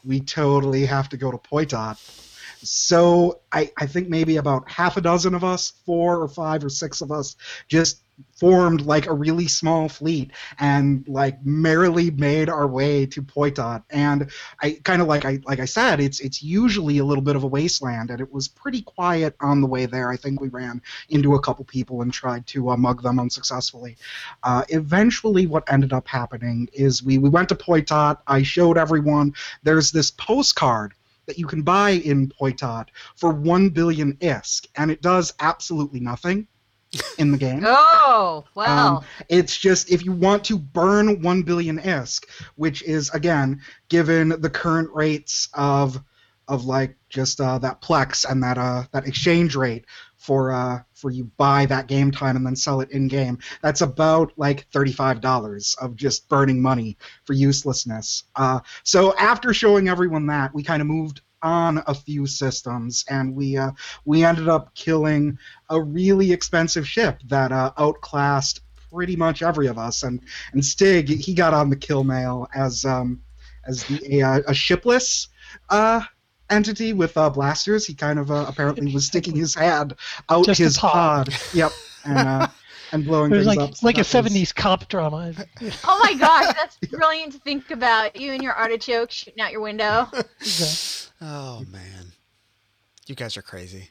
[0.05, 2.28] we totally have to go to Poitot."
[2.63, 6.69] So I, I think maybe about half a dozen of us, four or five or
[6.69, 7.37] six of us,
[7.69, 8.03] just
[8.37, 13.83] formed like a really small fleet and like merrily made our way to Poitot.
[13.91, 17.37] And I kind of like I like I said, it's it's usually a little bit
[17.37, 20.11] of a wasteland, and it was pretty quiet on the way there.
[20.11, 23.97] I think we ran into a couple people and tried to uh, mug them unsuccessfully.
[24.43, 28.19] Uh, eventually, what ended up happening is we we went to Poitot.
[28.27, 30.95] I showed everyone there's this postcard
[31.29, 36.49] that you can buy in Poitot for 1 billion ISK, and it does absolutely nothing
[37.19, 37.65] in the game.
[38.11, 38.97] Oh, wow.
[38.97, 42.25] Um, it's just if you want to burn 1 billion ISK,
[42.57, 46.03] which is, again, given the current rates of
[46.49, 49.85] of like just uh, that plex and that uh, that exchange rate
[50.29, 53.39] for uh, for you buy that game time and then sell it in game.
[53.63, 58.25] That's about like thirty-five dollars of just burning money for uselessness.
[58.37, 63.35] Uh, so after showing everyone that, we kind of moved on a few systems, and
[63.35, 63.71] we uh,
[64.05, 65.39] we ended up killing
[65.71, 68.61] a really expensive ship that uh, outclassed
[68.93, 70.03] pretty much every of us.
[70.03, 70.21] And
[70.53, 73.23] and Stig he got on the kill mail as um,
[73.67, 75.29] as the a, a shipless.
[75.71, 76.03] Uh,
[76.51, 77.87] entity with uh, blasters.
[77.87, 79.95] He kind of uh, apparently was sticking his hand
[80.29, 81.27] out Just his pod.
[81.31, 81.35] pod.
[81.55, 81.73] Yep,
[82.05, 82.49] and uh,
[82.93, 83.75] and blowing things like up.
[83.77, 85.33] So like a was- '70s cop drama.
[85.85, 88.19] oh my gosh, that's brilliant to think about.
[88.21, 90.09] You and your artichoke shooting out your window.
[91.21, 92.13] Oh man,
[93.09, 93.91] you guys are crazy.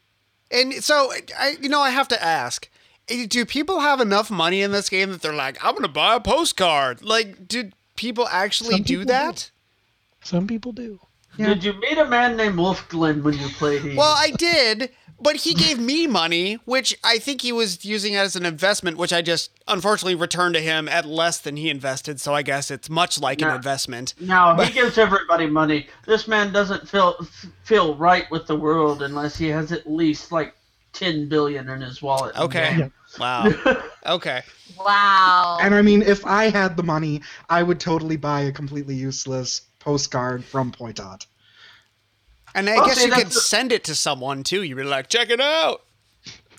[0.49, 2.69] And so I, you know, I have to ask:
[3.09, 6.15] eh, Do people have enough money in this game that they're like, I'm gonna buy
[6.15, 7.03] a postcard?
[7.03, 9.51] Like, did people actually Some do people that?
[10.23, 11.01] Some people do.
[11.37, 11.47] Yeah.
[11.47, 13.97] Did you meet a man named Wolf Glenn when you played Eve?
[13.97, 18.35] Well, I did, but he gave me money, which I think he was using as
[18.35, 22.19] an investment, which I just unfortunately returned to him at less than he invested.
[22.21, 24.13] So I guess it's much like an investment.
[24.19, 25.87] No, he gives everybody money.
[26.05, 27.25] This man doesn't feel
[27.63, 30.55] feel right with the world unless he has at least like
[30.93, 32.35] ten billion in his wallet.
[32.37, 32.77] Okay.
[32.77, 32.89] Yeah.
[33.19, 33.83] Wow.
[34.07, 34.41] Okay.
[34.79, 35.57] Wow.
[35.59, 39.63] And I mean, if I had the money, I would totally buy a completely useless
[39.91, 41.25] postcard from Poitot.
[42.53, 44.61] And I Well, guess you could that's the- send it to someone too.
[44.63, 45.83] You'd be like, check it out.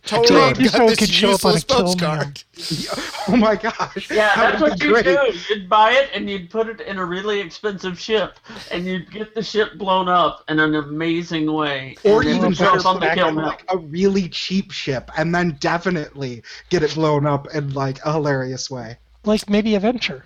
[0.06, 0.28] Totally.
[0.54, 2.42] Totally got this could show up on a useless kill postcard.
[3.30, 4.10] Oh my gosh!
[4.10, 5.18] Yeah, that that's what you do.
[5.50, 8.38] You'd buy it and you'd put it in a really expensive ship,
[8.70, 11.94] and you'd get the ship blown up in an amazing way.
[12.04, 13.44] Or even jump better, on the back kill map.
[13.44, 18.12] like a really cheap ship, and then definitely get it blown up in like a
[18.14, 18.96] hilarious way.
[19.24, 20.24] Like maybe a venture.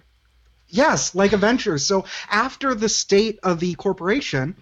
[0.72, 1.84] Yes, like Avengers.
[1.84, 4.56] So after the state of the corporation,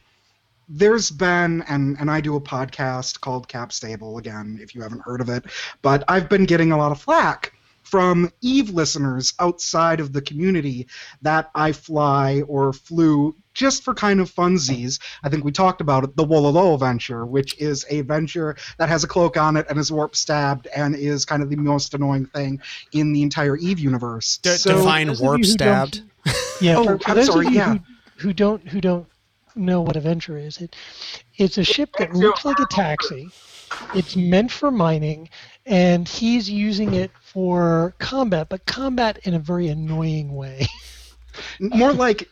[0.69, 5.03] there's been and and I do a podcast called Cap Stable again, if you haven't
[5.03, 5.45] heard of it,
[5.83, 7.53] but I've been getting a lot of flack
[7.85, 10.89] from Eve listeners outside of the community
[11.23, 14.99] that I fly or flew just for kind of funsies.
[15.23, 19.05] I think we talked about it, the Wololo venture, which is a venture that has
[19.05, 22.25] a cloak on it and is warp stabbed and is kind of the most annoying
[22.25, 22.59] thing
[22.93, 24.39] in the entire Eve universe.
[24.39, 26.03] D- so, define warp you who don't- stabbed.
[26.63, 27.73] Yeah, Oh, for, for I'm those sorry, of you yeah.
[27.75, 27.81] who,
[28.17, 29.07] who don't who don't
[29.57, 30.75] know what a venture is, it
[31.37, 33.29] it's a ship that looks like a taxi.
[33.95, 35.29] It's meant for mining,
[35.65, 40.67] and he's using it for combat, but combat in a very annoying way.
[41.61, 42.29] more like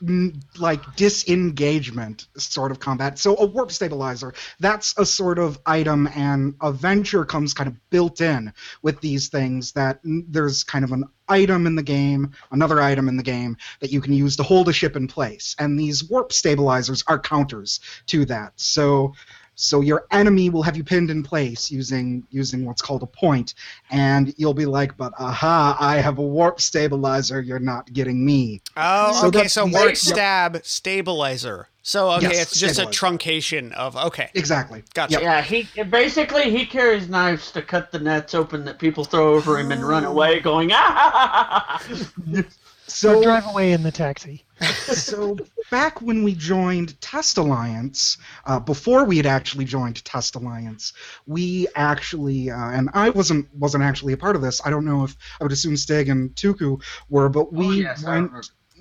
[0.58, 3.18] like disengagement sort of combat.
[3.18, 7.90] So a warp stabilizer, that's a sort of item, and a venture comes kind of
[7.90, 9.72] built in with these things.
[9.72, 13.92] That there's kind of an item in the game, another item in the game that
[13.92, 17.80] you can use to hold a ship in place, and these warp stabilizers are counters
[18.06, 18.52] to that.
[18.56, 19.14] So.
[19.60, 23.54] So your enemy will have you pinned in place using using what's called a point,
[23.90, 25.76] and you'll be like, "But aha!
[25.80, 27.40] I have a warp stabilizer.
[27.40, 29.48] You're not getting me." Oh, So okay.
[29.48, 29.96] So warp Yep.
[29.96, 31.66] stab stabilizer.
[31.82, 34.30] So okay, Yes, it's just a truncation of okay.
[34.34, 34.84] Exactly.
[34.94, 35.14] Gotcha.
[35.14, 35.22] Yep.
[35.22, 39.58] Yeah, he basically he carries knives to cut the nets open that people throw over
[39.58, 41.82] him and run away, going ah.
[42.88, 44.44] So or drive away in the taxi.
[44.60, 45.36] so
[45.70, 50.94] back when we joined Test Alliance, uh, before we had actually joined Test Alliance,
[51.26, 54.60] we actually, uh, and I wasn't wasn't actually a part of this.
[54.64, 58.04] I don't know if I would assume Stig and Tuku were, but we oh, yes,
[58.04, 58.32] went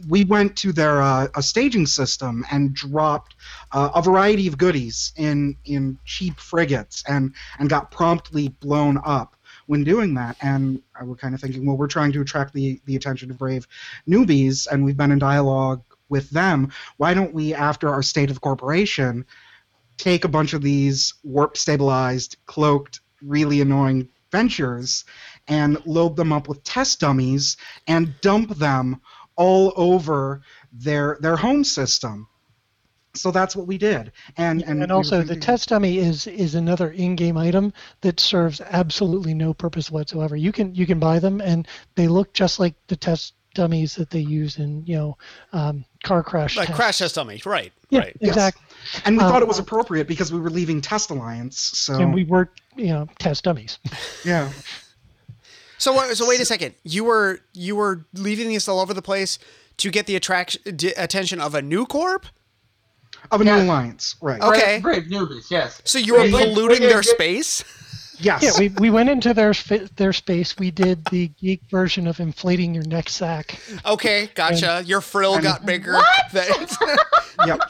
[0.08, 3.36] we went to their uh, a staging system and dropped
[3.72, 9.36] uh, a variety of goodies in in cheap frigates and and got promptly blown up
[9.67, 10.36] when doing that.
[10.41, 13.38] And I was kind of thinking, well, we're trying to attract the the attention of
[13.38, 13.67] brave
[14.10, 16.71] newbies, and we've been in dialogue with them.
[16.97, 19.25] Why don't we, after our state of the corporation,
[19.97, 25.06] take a bunch of these warp stabilized, cloaked, really annoying ventures
[25.47, 29.01] and load them up with test dummies and dump them
[29.36, 32.27] all over their their home system.
[33.19, 34.12] So that's what we did.
[34.38, 39.34] And and, And, also, the test dummy is is another in-game item that serves absolutely
[39.34, 40.36] no purpose whatsoever.
[40.36, 44.12] You can you can buy them, and they look just like the test dummies that
[44.12, 45.17] they use in you know
[45.51, 46.56] um, car crash.
[46.56, 46.80] Like tests.
[46.80, 47.73] crash test dummy, right?
[47.89, 48.17] Yeah, Right.
[48.19, 48.30] Yes.
[48.30, 48.63] exactly.
[49.06, 51.60] and we uh, thought it was appropriate because we were leaving Test Alliance.
[51.60, 53.80] So And we were you know test dummies.
[54.25, 54.51] yeah.
[55.77, 56.75] So so wait a second.
[56.84, 59.39] You were you were leaving these all over the place
[59.77, 60.62] to get the attraction
[60.97, 62.25] attention of a new corp.
[63.32, 63.58] Of a Yeah.
[63.58, 64.41] new alliance, right?
[64.41, 64.80] Okay.
[64.82, 65.82] Brave, brave newbies, yes.
[65.84, 67.63] So you were We- we- polluting their we- space.
[68.19, 68.43] Yes.
[68.43, 69.53] Yeah, we, we went into their
[69.95, 70.58] their space.
[70.58, 73.60] We did the geek version of inflating your neck sack.
[73.86, 74.84] Okay, gotcha.
[74.86, 75.93] Your frill got bigger.
[75.93, 76.08] What?
[77.45, 77.62] Yep.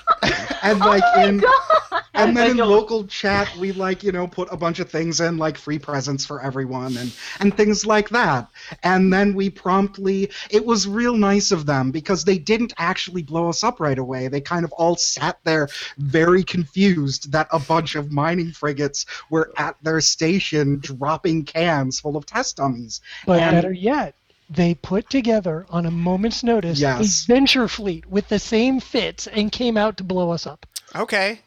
[0.63, 2.03] And like oh my in god!
[2.13, 5.38] and then in local chat we like you know put a bunch of things in
[5.38, 8.47] like free presents for everyone and and things like that
[8.83, 13.49] and then we promptly it was real nice of them because they didn't actually blow
[13.49, 17.95] us up right away they kind of all sat there very confused that a bunch
[17.95, 23.56] of mining frigates were at their station dropping cans full of test dummies But And-
[23.56, 24.15] better yet,
[24.50, 27.23] they put together on a moment's notice Yes.
[27.23, 30.65] a venture fleet with the same fits and came out to blow us up.
[30.95, 31.41] okay.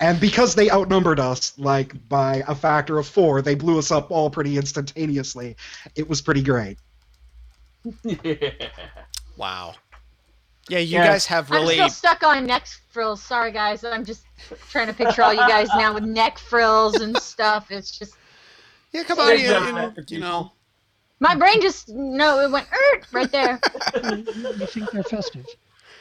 [0.00, 4.10] and because they outnumbered us like by a factor of four they blew us up
[4.10, 5.54] all pretty instantaneously
[5.94, 6.78] it was pretty great
[8.02, 8.50] yeah.
[9.36, 9.74] Wow.
[10.68, 11.06] Yeah, you Yeah.
[11.06, 11.74] guys have really.
[11.74, 11.90] I'm really.
[11.90, 13.22] still stuck on neck frills.
[13.22, 13.84] Sorry, guys.
[13.84, 14.24] I'm just
[14.70, 17.70] trying to picture all you guys now with neck frills and stuff.
[17.70, 18.14] It's just
[18.92, 19.38] Yeah, come on.
[19.38, 20.52] You, jump you- you know.
[21.20, 23.60] my brain just no, it went er, right there.
[24.04, 25.46] You think they're festive?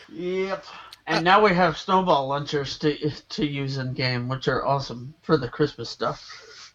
[0.09, 0.65] Yep.
[1.07, 5.35] And now we have snowball launchers to to use in game, which are awesome for
[5.35, 6.25] the Christmas stuff.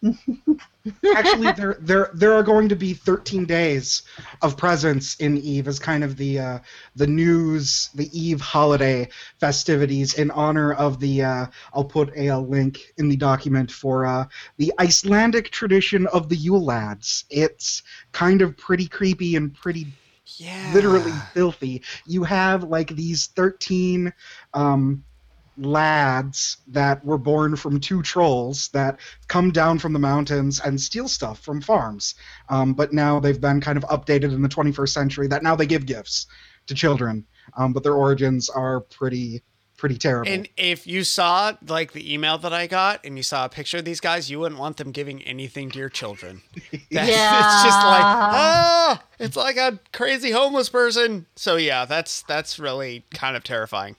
[1.14, 4.02] Actually, there there there are going to be 13 days
[4.42, 6.58] of presents in Eve as kind of the uh,
[6.96, 9.08] the news, the Eve holiday
[9.40, 11.22] festivities in honor of the.
[11.22, 14.26] Uh, I'll put a, uh link in the document for uh,
[14.58, 17.24] the Icelandic tradition of the Yule lads.
[17.30, 17.82] It's
[18.12, 19.92] kind of pretty creepy and pretty
[20.38, 20.62] Yeah.
[20.62, 21.82] literally filthy.
[22.04, 24.12] You have like these 13
[24.54, 25.04] um,
[25.58, 31.08] lads that were born from two trolls that come down from the mountains and steal
[31.08, 32.14] stuff from farms.
[32.48, 35.66] Um, but now they've been kind of updated in the 21st century that now they
[35.66, 36.26] give gifts
[36.66, 37.26] to children.
[37.56, 39.42] Um, but their origins are pretty
[39.78, 40.30] pretty terrible.
[40.30, 43.78] And if you saw like the email that I got and you saw a picture
[43.78, 46.42] of these guys, you wouldn't want them giving anything to your children.
[46.90, 51.26] That's, It's just like, ah, it's like a crazy homeless person.
[51.36, 53.96] So yeah, that's that's really kind of terrifying.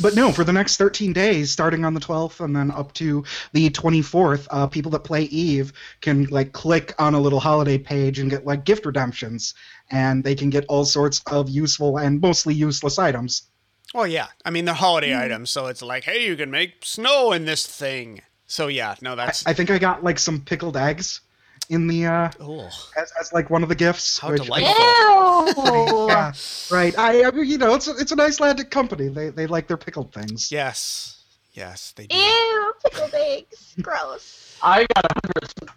[0.00, 3.24] But no, for the next 13 days, starting on the 12th and then up to
[3.52, 8.18] the 24th, uh, people that play Eve can like click on a little holiday page
[8.18, 9.54] and get like gift redemptions,
[9.90, 13.42] and they can get all sorts of useful and mostly useless items.
[13.94, 14.26] Well, yeah.
[14.44, 17.66] I mean, they're holiday items, so it's like, hey, you can make snow in this
[17.66, 18.22] thing.
[18.46, 21.20] So yeah, no, that's I think I got like some pickled eggs
[21.68, 22.30] in the uh,
[22.96, 24.18] as, as like one of the gifts.
[24.18, 26.08] How which- delightful.
[26.08, 26.32] Yeah,
[26.70, 26.96] right.
[26.98, 29.08] I, I mean, you know, it's a, it's an Icelandic company.
[29.08, 30.50] They they like their pickled things.
[30.52, 31.22] yes,
[31.52, 32.16] yes, they do.
[32.16, 33.74] Ew, pickled eggs.
[33.82, 34.56] Gross.
[34.62, 35.70] I got a hundred.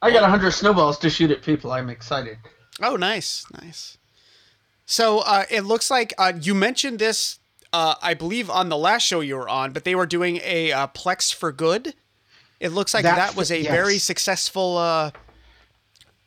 [0.00, 1.70] I got a hundred snowballs to shoot at people.
[1.72, 2.38] I'm excited.
[2.80, 3.98] Oh, nice, nice.
[4.84, 7.38] So uh, it looks like uh, you mentioned this,
[7.72, 10.72] uh, I believe, on the last show you were on, but they were doing a
[10.72, 11.94] uh, Plex for Good.
[12.62, 13.70] It looks like that, That- was a yes.
[13.72, 15.10] very successful, uh,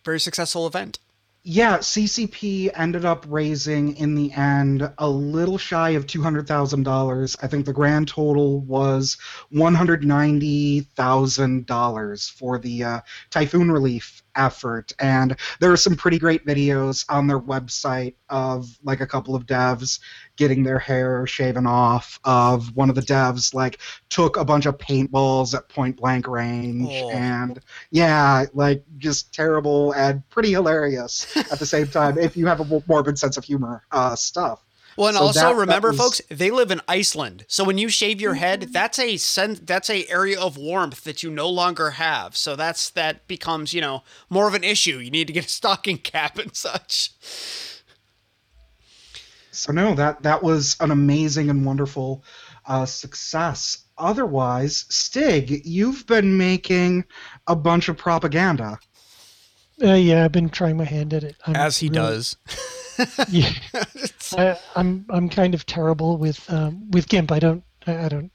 [0.04, 1.00] very successful event.
[1.48, 6.84] Yeah, CCP ended up raising in the end a little shy of two hundred thousand
[6.84, 7.38] dollars.
[7.42, 9.16] I think the grand total was
[9.50, 14.92] one hundred ninety thousand dollars for the uh, typhoon relief effort.
[15.00, 19.46] And there are some pretty great videos on their website of like a couple of
[19.46, 20.00] devs
[20.36, 22.20] getting their hair shaven off.
[22.24, 23.80] Of one of the devs like
[24.10, 27.10] took a bunch of paintballs at point blank range, Oh.
[27.12, 27.60] and
[27.92, 32.18] yeah, like just terrible and pretty hilarious at the same time.
[32.18, 34.65] if you have a morbid sense of humor, uh, stuff.
[34.98, 37.46] Well, and So also that- that remember, was- folks, they live in Iceland.
[37.48, 41.22] So when you shave your head, that's a sen- that's a area of warmth that
[41.22, 42.38] you no longer have.
[42.38, 44.98] So that's that becomes you know more of an issue.
[45.00, 47.12] You need to get a stocking cap and such.
[49.52, 52.24] So no, that that was an amazing and wonderful
[52.66, 53.80] uh, success.
[53.98, 57.06] Otherwise, Stig, you've been making
[57.48, 58.78] a bunch of propaganda.
[59.82, 61.36] Uh, yeah, I've been trying my hand at it.
[61.46, 62.38] I'm As he really- does.
[63.28, 63.52] Yeah,
[64.38, 67.30] I, I'm I'm kind of terrible with um, with GIMP.
[67.30, 68.32] I don't I I don't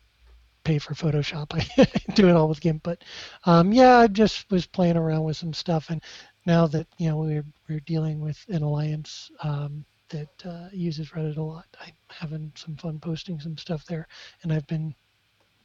[0.65, 1.47] pay for Photoshop.
[1.79, 2.83] I do it all with GIMP.
[2.83, 3.03] But
[3.47, 6.03] um, yeah, I just was playing around with some stuff, and
[6.45, 11.39] now that you know we're we're dealing with an alliance um, that uh, uses Reddit
[11.39, 14.07] a lot, I'm having some fun posting some stuff there,
[14.43, 14.95] and I've been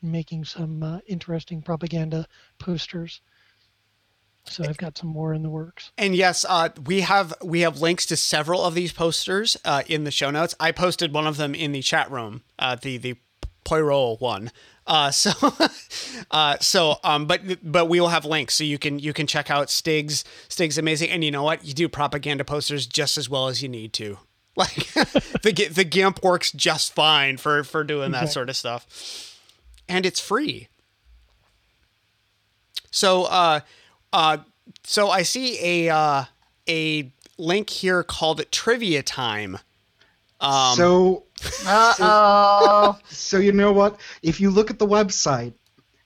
[0.02, 2.26] making some uh, interesting propaganda
[2.60, 3.20] posters.
[4.48, 5.92] So I've got some more in the works.
[5.98, 10.04] And yes, uh, we have we have links to several of these posters uh, in
[10.04, 10.54] the show notes.
[10.60, 13.16] I posted one of them in the chat room, uh, the the
[13.64, 14.52] Poirot one.
[14.88, 15.32] Uh, so,
[16.30, 19.50] uh, so, um, but but we will have links so you can you can check
[19.50, 21.10] out Stig's Stig's amazing.
[21.10, 21.66] And you know what?
[21.66, 24.20] You do propaganda posters just as well as you need to.
[24.58, 24.94] Like
[25.42, 28.32] the the GIMP works just fine for for doing that Okay.
[28.32, 29.38] sort of stuff,
[29.90, 30.70] and it's free.
[32.90, 33.60] So, uh,
[34.16, 34.38] uh,
[34.84, 36.24] so I see a uh,
[36.70, 39.58] a link here called Trivia Time.
[40.40, 41.24] Um, so
[41.66, 42.98] oh.
[43.10, 44.00] so you know what?
[44.24, 45.54] If you look at the website,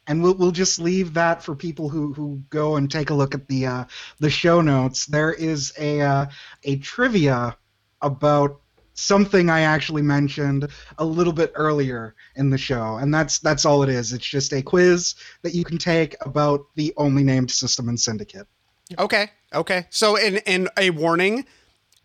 [0.07, 3.36] and we'll we'll just leave that for people who who go and take a look
[3.36, 3.86] at the uh,
[4.20, 5.05] the show notes.
[5.05, 6.26] There is a uh,
[6.64, 7.55] a trivia
[8.01, 8.59] about
[8.99, 13.81] something I actually mentioned a little bit earlier in the show, and that's that's all
[13.83, 14.13] it is.
[14.13, 18.47] It's just a quiz that you can take about the only named system in Syndicate.
[18.97, 19.31] Okay.
[19.53, 19.85] Okay.
[19.89, 21.45] So, in in a warning,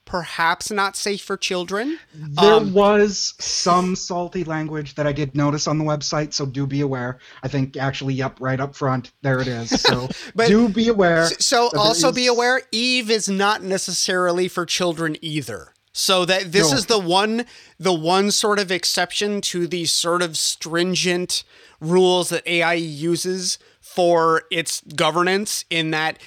[0.05, 1.99] perhaps not safe for children.
[2.15, 6.67] There Um, was some salty language that I did notice on the website, so do
[6.67, 7.19] be aware.
[7.43, 9.71] I think actually, yep, right up front, there it is.
[9.81, 11.27] So But- do be aware.
[11.39, 15.74] So, also be aware, Eve is not necessarily for children either.
[15.97, 16.77] So that this No.
[16.77, 17.47] is the one
[17.79, 21.45] the one sort of exception to these sort of stringent
[21.81, 26.19] rules that AI uses for its governance in that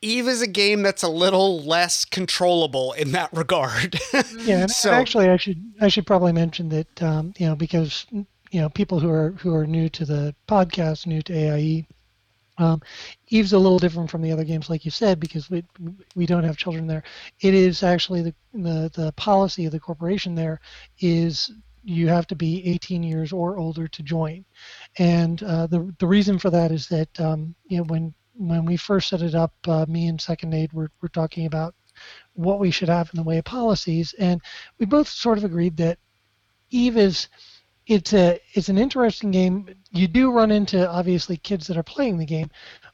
[0.00, 3.98] Eve is a game that's a little less controllable in that regard.
[4.44, 8.60] Yeah, So- actually, I should I should probably mention that um, you know because you
[8.60, 11.86] know people who are who are new to the podcast, new to AIE,
[12.58, 12.80] um,
[13.28, 15.64] Eve's a little different from the other games, like you said, because we
[16.14, 17.02] we don't have children there.
[17.40, 20.60] It is actually the the the policy of the corporation there
[21.00, 21.52] is
[21.84, 24.44] you have to be 18 years or older to join,
[24.98, 28.76] and uh, the the reason for that is that um, you know when when we
[28.76, 31.74] first set it up, uh, me and Second Aid were, were talking about
[32.34, 34.40] what we should have in the way of policies, and
[34.78, 35.98] we both sort of agreed that
[36.70, 37.28] Eve is
[37.86, 39.68] it's a it's an interesting game.
[39.90, 42.50] You do run into obviously kids that are playing the game,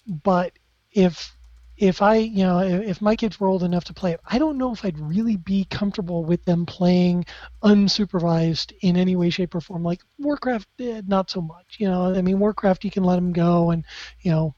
[0.06, 0.52] but
[0.92, 1.34] if
[1.78, 4.58] if I you know if, my kids were old enough to play it, I don't
[4.58, 7.24] know if I'd really be comfortable with them playing
[7.62, 9.82] unsupervised in any way, shape, or form.
[9.82, 11.76] Like Warcraft, eh, not so much.
[11.78, 13.84] You know, I mean Warcraft, you can let them go and
[14.20, 14.54] you know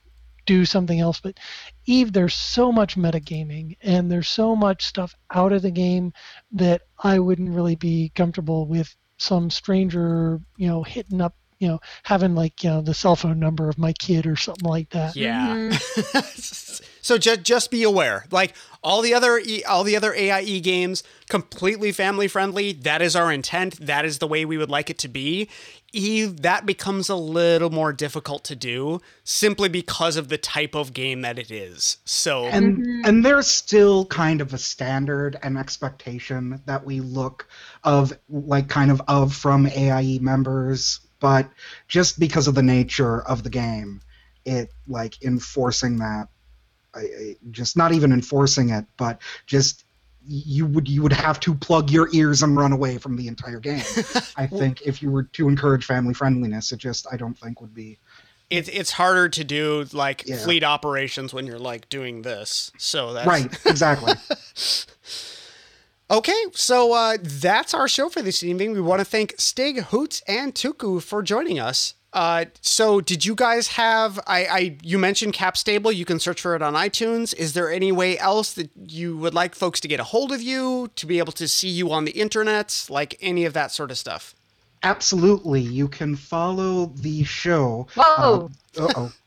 [0.47, 1.39] do something else, but
[1.87, 6.13] Eve, there's so much metagaming and there's so much stuff out of the game
[6.53, 11.81] that I wouldn't really be comfortable with some stranger, you know, hitting up, you know,
[12.03, 15.17] having like, you know, the cell phone number of my kid or something like that.
[15.17, 15.49] Yeah.
[15.55, 16.85] Mm-hmm.
[17.01, 18.27] so just just be aware.
[18.31, 22.73] Like all the other e, all the other AIE games, completely family friendly.
[22.73, 23.79] That is our intent.
[23.81, 25.49] That is the way we would like it to be.
[25.95, 30.93] Eve that becomes a little more difficult to do simply because of the type of
[30.93, 31.99] game that it is.
[32.05, 33.01] So and mm-hmm.
[33.05, 37.49] and there's still kind of a standard and expectation that we look
[37.85, 41.49] of like kind of of from AIE members, but
[41.89, 44.03] just because of the nature of the game,
[44.45, 46.29] it like enforcing that,
[46.95, 49.87] I, I, just not even enforcing it, but just
[50.29, 53.59] you would you would have to plug your ears and run away from the entire
[53.59, 53.83] game.
[54.37, 57.73] I think if you were to encourage family friendliness, it just I don't think would
[57.73, 57.99] be
[58.51, 60.45] it's it's harder to do like Yeah.
[60.45, 62.71] fleet operations when you're like doing this.
[62.77, 63.51] So that's right.
[63.65, 64.13] Exactly.
[66.11, 68.73] Okay, so uh, that's our show for this evening.
[68.73, 71.95] We want to thank Stig, Hoots, and Tuku for joining us.
[72.13, 74.21] Uh, so did you guys have?
[74.27, 75.91] I, I you mentioned Cap Stable.
[75.91, 77.35] You can search for it on iTunes.
[77.35, 80.41] Is there any way else that you would like folks to get a hold of
[80.41, 83.91] you to be able to see you on the internet, like any of that sort
[83.91, 84.35] of stuff?
[84.85, 85.63] Absolutely.
[85.63, 87.89] You can follow the show.
[87.97, 88.51] Whoa.
[88.79, 89.13] Uh oh.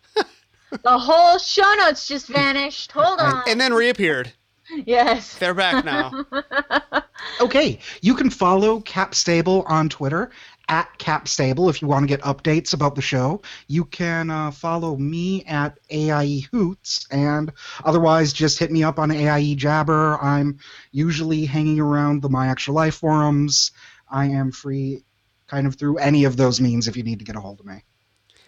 [0.84, 2.92] The whole show notes just vanished.
[2.92, 3.42] Hold on.
[3.48, 4.34] And then reappeared.
[4.86, 5.38] yes.
[5.38, 6.26] They're back now.
[7.40, 10.32] Okay, you can follow Cap Stable on Twitter
[10.70, 13.42] at Cap Stable if you want to get updates about the show.
[13.68, 17.52] You can uh, follow me at AIE Hoots, and
[17.86, 20.18] otherwise just hit me up on AIE Jabber.
[20.22, 20.60] I'm
[20.92, 23.72] usually hanging around the My Extra Life forums.
[24.10, 25.04] I am free
[25.48, 27.66] kind of through any of those means if you need to get a hold of
[27.66, 27.84] me.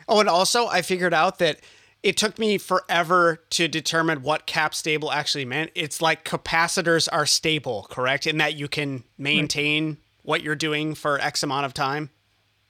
[0.07, 1.59] Oh, and also I figured out that
[2.01, 5.71] it took me forever to determine what cap stable actually meant.
[5.75, 8.25] It's like capacitors are stable, correct?
[8.25, 12.09] In that you can maintain what you're doing for X amount of time.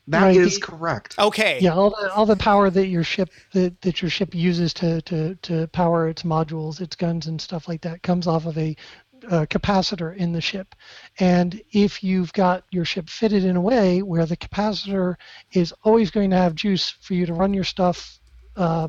[0.07, 1.19] That is Right, the- correct.
[1.19, 1.59] Okay.
[1.61, 5.01] Yeah, all the all the power that your ship that, that your ship uses to,
[5.03, 8.75] to to power its modules, its guns and stuff like that comes off of a
[9.29, 10.73] uh, capacitor in the ship.
[11.19, 15.15] And if you've got your ship fitted in a way where the capacitor
[15.51, 18.17] is always going to have juice for you to run your stuff,
[18.55, 18.87] uh,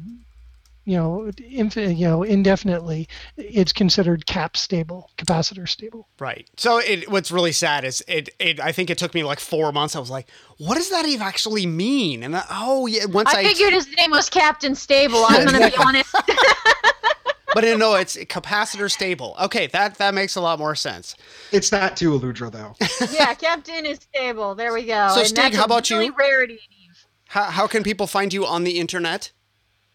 [0.90, 6.08] you know, infin- you know, indefinitely, it's considered cap stable, capacitor stable.
[6.18, 6.50] Right.
[6.56, 9.70] So it what's really sad is it it I think it took me like 4
[9.70, 9.94] months.
[9.94, 10.26] I was like,
[10.58, 12.24] what does that even actually mean?
[12.24, 15.24] And I, oh yeah, once I, I figured his name was Captain Stable.
[15.28, 16.12] I'm gonna be honest.
[17.52, 19.34] But no, it's capacitor stable.
[19.42, 21.16] Okay, that that makes a lot more sense.
[21.50, 22.76] It's that too, Aludra, though.
[23.12, 24.54] yeah, Captain is stable.
[24.54, 25.08] There we go.
[25.14, 26.14] So, And Stig, that's how a about you?
[26.16, 26.60] Rarity.
[27.26, 29.32] How how can people find you on the internet?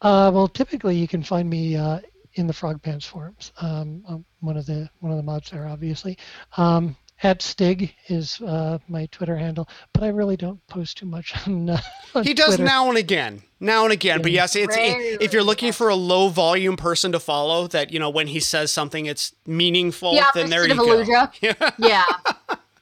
[0.01, 1.99] Uh, well, typically you can find me uh,
[2.33, 3.51] in the Frog Pants forums.
[3.61, 6.17] Um, I'm one of the one of the mods there, obviously.
[6.57, 11.33] Um, at Stig is uh, my Twitter handle, but I really don't post too much
[11.47, 11.69] on.
[11.69, 11.79] Uh,
[12.13, 12.65] on He does Twitter.
[12.65, 14.21] now and again, now and again.
[14.21, 17.91] But yes, it's Rarely, if you're looking for a low volume person to follow, that
[17.91, 20.11] you know when he says something, it's meaningful.
[20.13, 21.13] The then there opposite you of go.
[21.13, 21.31] Aludra.
[21.41, 21.69] Yeah.
[21.77, 22.03] Yeah.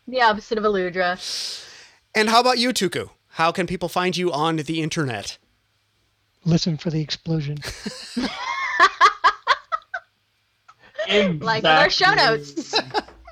[0.07, 1.69] the opposite of Aludra.
[2.15, 3.09] And how about you, Tuku?
[3.29, 5.37] How can people find you on the internet?
[6.45, 7.57] Listen for the explosion.
[11.41, 12.75] Like our show notes.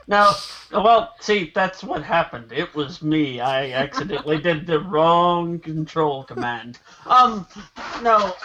[0.08, 0.34] No,
[0.74, 2.52] well, see, that's what happened.
[2.52, 3.40] It was me.
[3.40, 6.80] I accidentally did the wrong control command.
[7.06, 7.48] Um,
[8.02, 8.36] no,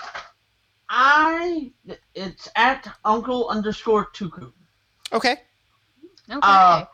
[0.89, 1.73] I.
[2.15, 4.53] It's at Uncle underscore Tuku.
[5.13, 5.33] Okay.
[6.31, 6.39] Okay.
[6.41, 6.85] Uh,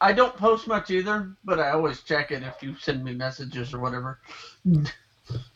[0.00, 3.72] I don't post much either, but I always check it if you send me messages
[3.72, 4.18] or whatever.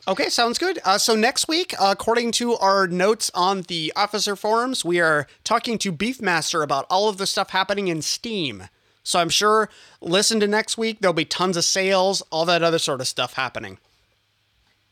[0.07, 0.79] Okay, sounds good.
[0.83, 5.77] Uh, so next week, according to our notes on the officer forums, we are talking
[5.77, 8.65] to Beefmaster about all of the stuff happening in Steam.
[9.03, 9.69] So I'm sure
[10.01, 10.99] listen to next week.
[10.99, 13.77] There'll be tons of sales, all that other sort of stuff happening.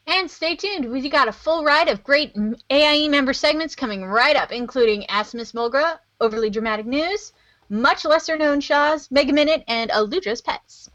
[0.07, 0.89] And stay tuned.
[0.91, 2.36] We've got a full ride of great
[2.69, 7.34] AIE member segments coming right up, including Ask Miss Mulgra, Overly Dramatic News,
[7.69, 10.89] much lesser known Shas, Mega Minute, and Aludra's Pets.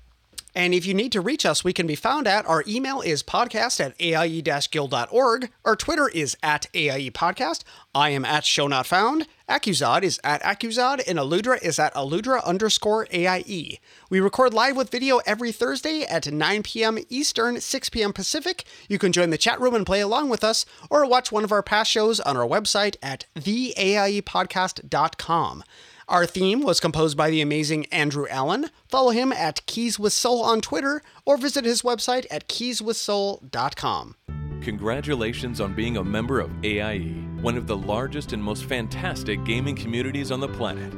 [0.57, 3.23] And if you need to reach us, we can be found at our email is
[3.23, 5.51] podcast at aie-guild.org.
[5.67, 7.63] Our Twitter is at AIE Podcast.
[7.95, 9.27] I am at Show Not Found.
[9.51, 13.79] Accusod is at Accusod, and Aludra is at Aludra underscore AIE.
[14.09, 17.01] We record live with video every Thursday at 9 p.m.
[17.11, 18.15] Eastern, 6 p.m.
[18.15, 18.65] Pacific.
[18.89, 21.53] You can join the chat room and play along with us, or watch one of
[21.53, 25.65] our past shows on our website at theaiepodcast.com.
[26.09, 28.71] Our theme was composed by the amazing Andrew Allen.
[28.87, 34.15] Follow him at Keys with Soul on Twitter or visit his website at keyswithsoul.com.
[34.61, 39.75] Congratulations on being a member of AIE, one of the largest and most fantastic gaming
[39.75, 40.95] communities on the planet.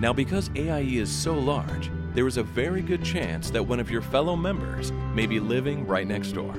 [0.00, 3.90] Now, because AIE is so large, there is a very good chance that one of
[3.90, 6.52] your fellow members may be living right next door.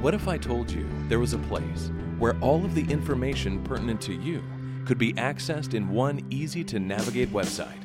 [0.00, 1.90] What if I told you there was a place
[2.20, 4.44] where all of the information pertinent to you
[4.86, 7.78] could be accessed in one easy to navigate website?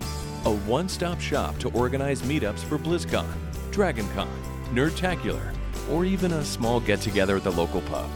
[0.46, 3.26] A one stop shop to organize meetups for BlizzCon,
[3.72, 4.28] DragonCon,
[4.74, 5.54] Nerdtacular,
[5.90, 8.10] or even a small get together at the local pub.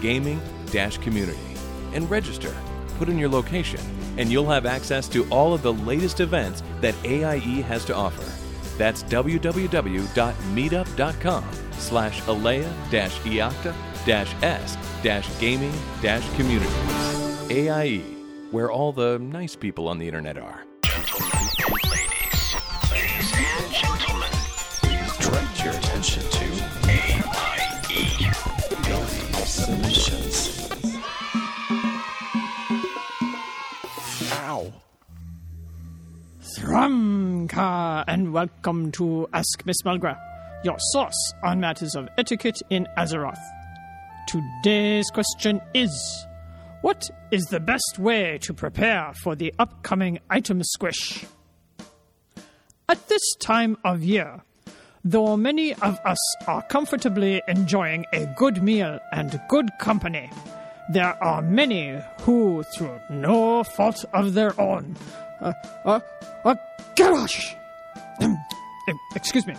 [0.00, 0.40] gaming
[1.02, 1.38] community
[1.94, 2.54] and register.
[2.98, 3.80] Put in your location,
[4.16, 8.41] and you'll have access to all of the latest events that AIE has to offer.
[8.78, 12.72] That's www.meetup.com slash alea
[13.24, 13.74] iacta
[14.06, 15.72] est gaming
[16.36, 16.72] community.
[17.50, 18.02] AIE,
[18.50, 20.64] where all the nice people on the internet are.
[20.84, 22.54] Gentlemen, and ladies,
[22.90, 24.28] ladies and gentlemen,
[24.80, 26.41] please direct your attention to
[36.60, 38.04] Ow.
[38.06, 40.18] and welcome to Ask Miss Mulgra,
[40.64, 43.38] your source on matters of etiquette in Azeroth.
[44.28, 46.26] Today's question is
[46.82, 51.24] What is the best way to prepare for the upcoming item squish?
[52.88, 54.42] At this time of year,
[55.04, 60.30] though many of us are comfortably enjoying a good meal and good company,
[60.90, 64.96] there are many who, through no fault of their own,
[65.42, 65.52] uh,
[65.84, 66.00] uh,
[66.44, 66.54] uh,
[66.96, 67.56] gosh!
[69.14, 69.54] Excuse me.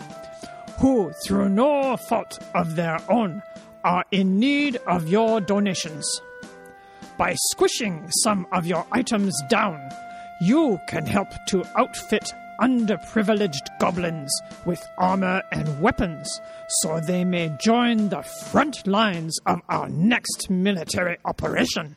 [0.79, 3.41] Who, through no fault of their own,
[3.83, 6.21] are in need of your donations.
[7.17, 9.79] By squishing some of your items down,
[10.41, 14.31] you can help to outfit underprivileged goblins
[14.65, 16.39] with armor and weapons
[16.81, 21.95] so they may join the front lines of our next military operation.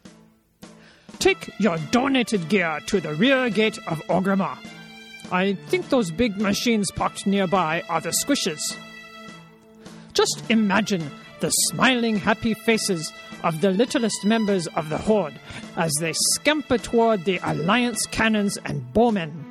[1.18, 4.58] Take your donated gear to the rear gate of Orgrimmar.
[5.32, 8.60] I think those big machines parked nearby are the squishes.
[10.12, 11.10] Just imagine
[11.40, 13.12] the smiling, happy faces
[13.42, 15.38] of the littlest members of the Horde
[15.76, 19.44] as they scamper toward the Alliance cannons and bowmen.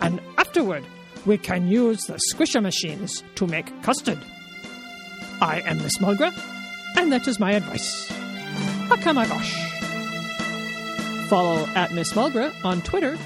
[0.00, 0.84] And afterward,
[1.26, 4.18] we can use the squisher machines to make custard.
[5.40, 6.32] I am Miss Mulgra,
[6.96, 8.10] and that is my advice.
[8.88, 9.73] Akamagosh.
[11.28, 13.16] Follow at Miss Mulgra on Twitter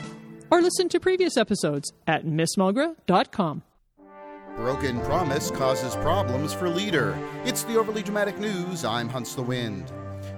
[0.50, 3.62] or listen to previous episodes at missmulgra.com.
[4.56, 7.18] Broken promise causes problems for leader.
[7.44, 8.84] It's the overly dramatic news.
[8.84, 9.92] I'm Hunts the Wind.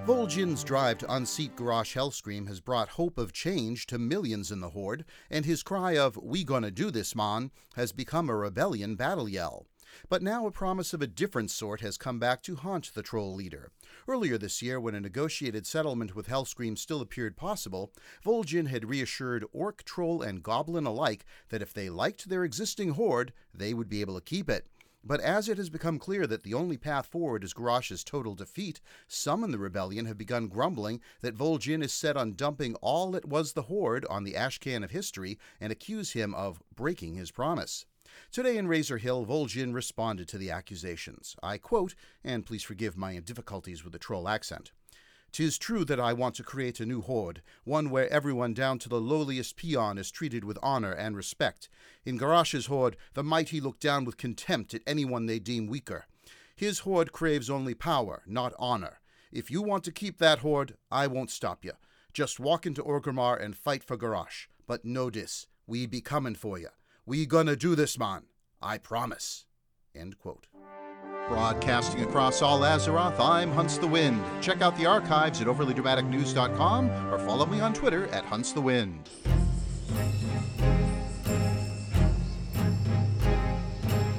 [0.07, 4.71] Vol'jin's drive to unseat Garrosh Hellscream has brought hope of change to millions in the
[4.71, 9.29] Horde, and his cry of, We gonna do this, Mon, has become a rebellion battle
[9.29, 9.67] yell.
[10.09, 13.35] But now a promise of a different sort has come back to haunt the troll
[13.35, 13.71] leader.
[14.11, 17.93] Earlier this year, when a negotiated settlement with Hellscream still appeared possible,
[18.25, 23.33] Vol'jin had reassured orc, troll, and goblin alike that if they liked their existing horde,
[23.55, 24.67] they would be able to keep it.
[25.05, 28.81] But as it has become clear that the only path forward is Garrosh's total defeat,
[29.07, 33.29] some in the rebellion have begun grumbling that Vol'jin is set on dumping all that
[33.29, 37.87] was the Horde on the ashcan of history and accuse him of breaking his promise.
[38.33, 41.35] Today in Razor Hill, Vol'jin responded to the accusations.
[41.43, 44.73] I quote, and please forgive my difficulties with the troll accent.
[45.33, 48.89] Tis true that I want to create a new horde, one where everyone down to
[48.89, 51.68] the lowliest peon is treated with honor and respect.
[52.05, 56.07] In Garrosh's horde, the mighty look down with contempt at anyone they deem weaker.
[56.57, 59.01] His horde craves only power, not honor.
[59.33, 61.73] If you want to keep that horde, I won't stop you.
[62.12, 64.47] Just walk into Orgrimmar and fight for Garrosh.
[64.66, 66.68] But this, we be comin' for you.
[67.11, 68.23] We gonna do this, man.
[68.63, 69.45] I promise.
[69.97, 70.47] End quote.
[71.27, 74.23] Broadcasting across all Azeroth, I'm Hunts the Wind.
[74.41, 79.11] Check out the archives at overlydramaticnews.com or follow me on Twitter at Hunts the Wind.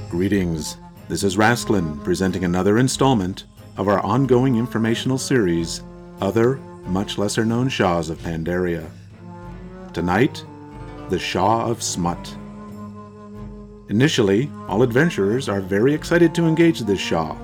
[0.09, 0.75] Greetings.
[1.07, 3.45] This is Rasklin presenting another installment
[3.77, 5.81] of our ongoing informational series,
[6.19, 8.85] Other, Much Lesser Known Shas of Pandaria.
[9.93, 10.43] Tonight,
[11.07, 12.35] the Sha of Smut.
[13.91, 17.35] Initially, all adventurers are very excited to engage this Sha,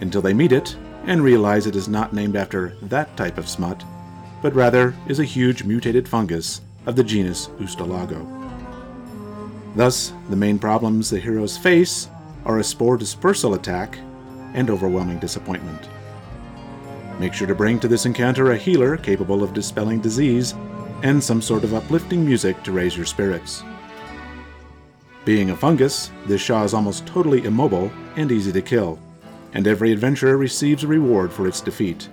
[0.00, 0.74] until they meet it
[1.04, 3.84] and realize it is not named after that type of smut,
[4.40, 8.26] but rather is a huge mutated fungus of the genus Ustilago.
[9.76, 12.08] Thus, the main problems the heroes face
[12.46, 13.98] are a spore dispersal attack
[14.54, 15.90] and overwhelming disappointment.
[17.20, 20.54] Make sure to bring to this encounter a healer capable of dispelling disease
[21.02, 23.62] and some sort of uplifting music to raise your spirits.
[25.24, 28.98] Being a fungus, this Sha is almost totally immobile and easy to kill,
[29.52, 32.08] and every adventurer receives a reward for its defeat.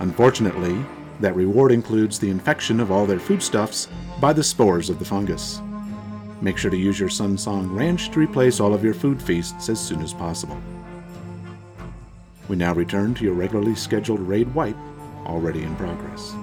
[0.00, 0.84] Unfortunately,
[1.20, 3.88] that reward includes the infection of all their foodstuffs
[4.20, 5.62] by the spores of the fungus.
[6.42, 9.80] Make sure to use your Sunsong Ranch to replace all of your food feasts as
[9.80, 10.60] soon as possible.
[12.48, 14.76] We now return to your regularly scheduled raid wipe,
[15.24, 16.34] already in progress.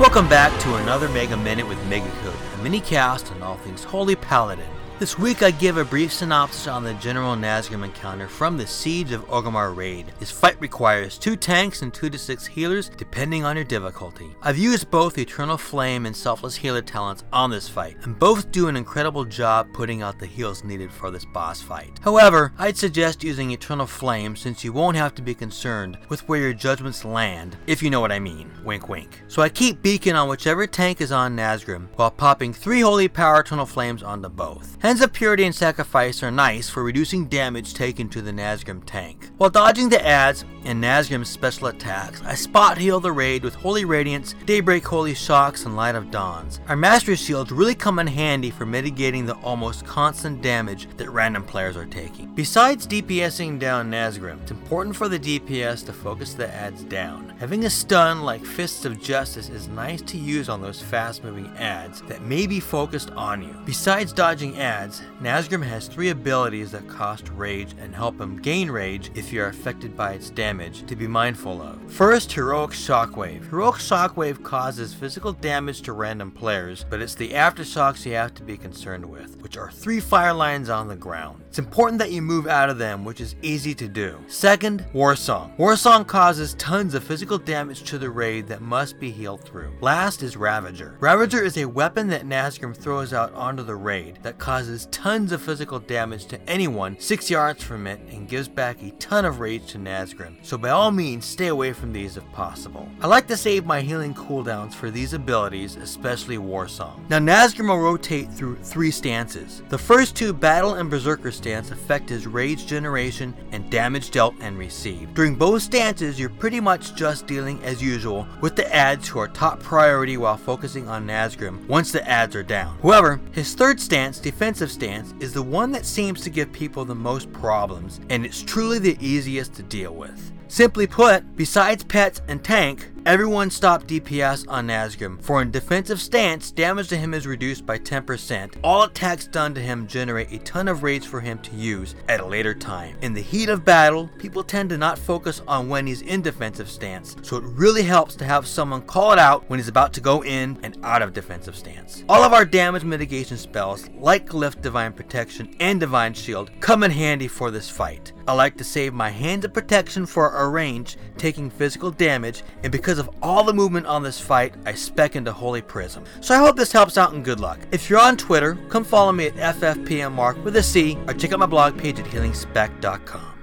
[0.00, 4.16] Welcome back to another Mega Minute with Megacode, a mini cast on all things Holy
[4.16, 4.64] Paladin.
[5.00, 9.12] This week I give a brief synopsis on the General Nazgrim encounter from the Siege
[9.12, 10.12] of Orgrimmar raid.
[10.18, 14.36] This fight requires 2 tanks and 2 to 6 healers depending on your difficulty.
[14.42, 18.68] I've used both Eternal Flame and Selfless Healer talents on this fight, and both do
[18.68, 21.98] an incredible job putting out the heals needed for this boss fight.
[22.02, 26.42] However, I'd suggest using Eternal Flame since you won't have to be concerned with where
[26.42, 28.50] your judgments land, if you know what I mean.
[28.64, 29.22] Wink wink.
[29.28, 33.40] So I keep beacon on whichever tank is on Nazgrim while popping 3 Holy Power
[33.40, 34.76] Eternal Flames onto both.
[34.90, 39.30] Hands of Purity and Sacrifice are nice for reducing damage taken to the Nazgrim tank.
[39.36, 43.84] While dodging the ads and Nazgrim's special attacks, I spot heal the raid with Holy
[43.84, 46.58] Radiance, Daybreak Holy Shocks, and Light of Dawns.
[46.66, 51.44] Our Master Shields really come in handy for mitigating the almost constant damage that random
[51.44, 52.34] players are taking.
[52.34, 57.28] Besides DPSing down Nazgrim, it's important for the DPS to focus the ads down.
[57.38, 61.46] Having a stun like Fists of Justice is nice to use on those fast moving
[61.56, 63.54] ads that may be focused on you.
[63.64, 69.10] Besides dodging ads, Nazgrim has three abilities that cost rage and help him gain rage
[69.14, 71.78] if you are affected by its damage to be mindful of.
[71.90, 73.50] First, Heroic Shockwave.
[73.50, 78.42] Heroic Shockwave causes physical damage to random players, but it's the aftershocks you have to
[78.42, 81.42] be concerned with, which are three fire lines on the ground.
[81.50, 84.16] It's important that you move out of them, which is easy to do.
[84.28, 85.56] Second, Warsong.
[85.56, 89.72] Warsong causes tons of physical damage to the raid that must be healed through.
[89.80, 90.96] Last is Ravager.
[91.00, 95.42] Ravager is a weapon that Nazgrim throws out onto the raid that causes tons of
[95.42, 99.66] physical damage to anyone 6 yards from it and gives back a ton of rage
[99.72, 100.36] to Nazgrim.
[100.42, 102.88] So by all means, stay away from these if possible.
[103.00, 107.10] I like to save my healing cooldowns for these abilities, especially Warsong.
[107.10, 109.64] Now Nazgrim will rotate through three stances.
[109.68, 114.58] The first two, Battle and Berserker stance, affect his rage generation and damage dealt and
[114.58, 115.14] received.
[115.14, 119.28] During both stances, you're pretty much just dealing as usual with the ads who are
[119.28, 122.78] top priority while focusing on Nazgrim once the ads are down.
[122.82, 126.94] However, his third stance, defensive stance, is the one that seems to give people the
[126.94, 130.30] most problems, and it's truly the easiest to deal with.
[130.48, 136.52] Simply put, besides pets and tank, everyone stop DPS on Nazgrim, for in defensive stance,
[136.52, 138.54] damage to him is reduced by 10%.
[138.62, 142.20] All attacks done to him generate a ton of rage for him to use at
[142.20, 142.96] a later time.
[143.02, 146.70] In the heat of battle, people tend to not focus on when he's in defensive
[146.70, 150.00] stance, so it really helps to have someone call it out when he's about to
[150.00, 152.04] go in and out of defensive stance.
[152.08, 156.92] All of our damage mitigation spells, like Glyph Divine Protection and Divine Shield, come in
[156.92, 158.12] handy for this fight.
[158.30, 162.70] I like to save my hands of protection for a range, taking physical damage, and
[162.70, 166.04] because of all the movement on this fight, I spec into Holy Prism.
[166.20, 167.58] So I hope this helps out and good luck.
[167.72, 171.40] If you're on Twitter, come follow me at FFPMMark with a C, or check out
[171.40, 173.34] my blog page at healingspec.com.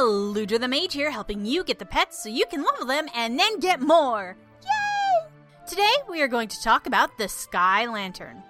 [0.00, 3.38] Ludra the Mage here, helping you get the pets so you can level them and
[3.38, 4.38] then get more.
[4.62, 5.28] Yay!
[5.68, 8.42] Today we are going to talk about the Sky Lantern.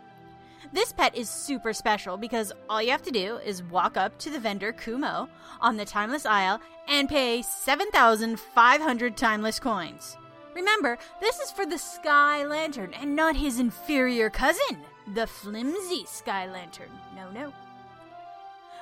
[0.73, 4.31] This pet is super special because all you have to do is walk up to
[4.31, 5.29] the vendor Kumo
[5.61, 10.17] on the Timeless Isle and pay 7,500 Timeless coins.
[10.55, 14.79] Remember, this is for the Sky Lantern and not his inferior cousin,
[15.15, 16.91] the flimsy Sky Lantern.
[17.17, 17.53] No, no.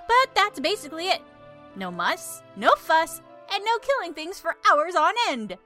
[0.07, 1.23] But that's basically it.
[1.75, 3.23] No muss, no fuss,
[3.53, 5.57] and no killing things for hours on end.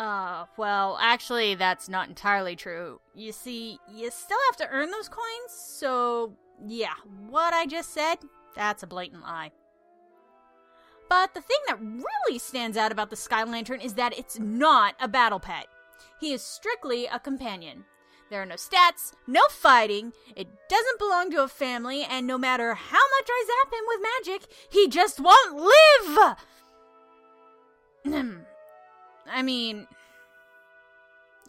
[0.00, 2.98] Uh, well, actually, that's not entirely true.
[3.14, 6.32] You see, you still have to earn those coins, so
[6.66, 6.94] yeah,
[7.28, 8.16] what I just said,
[8.56, 9.50] that's a blatant lie.
[11.10, 14.94] But the thing that really stands out about the Sky Lantern is that it's not
[15.02, 15.66] a battle pet.
[16.18, 17.84] He is strictly a companion.
[18.30, 22.72] There are no stats, no fighting, it doesn't belong to a family, and no matter
[22.72, 26.36] how much I zap him with magic, he just won't
[28.06, 28.36] live!
[29.30, 29.86] I mean.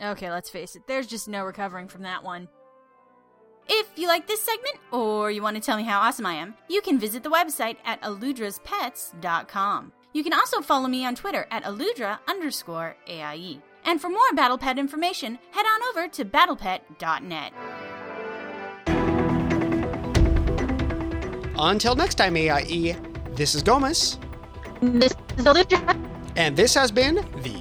[0.02, 2.48] Okay, let's face it, there's just no recovering from that one.
[3.68, 6.56] If you like this segment, or you want to tell me how awesome I am,
[6.68, 9.94] you can visit the website at aludraspets.com.
[10.14, 13.62] You can also follow me on Twitter at aludra underscore AIE.
[13.86, 17.54] And for more Battle Pet information, head on over to battlepet.net.
[21.58, 22.98] Until next time, AIE,
[23.36, 24.20] this is Gomez.
[24.82, 25.98] This is Aludra.
[26.36, 27.61] And this has been the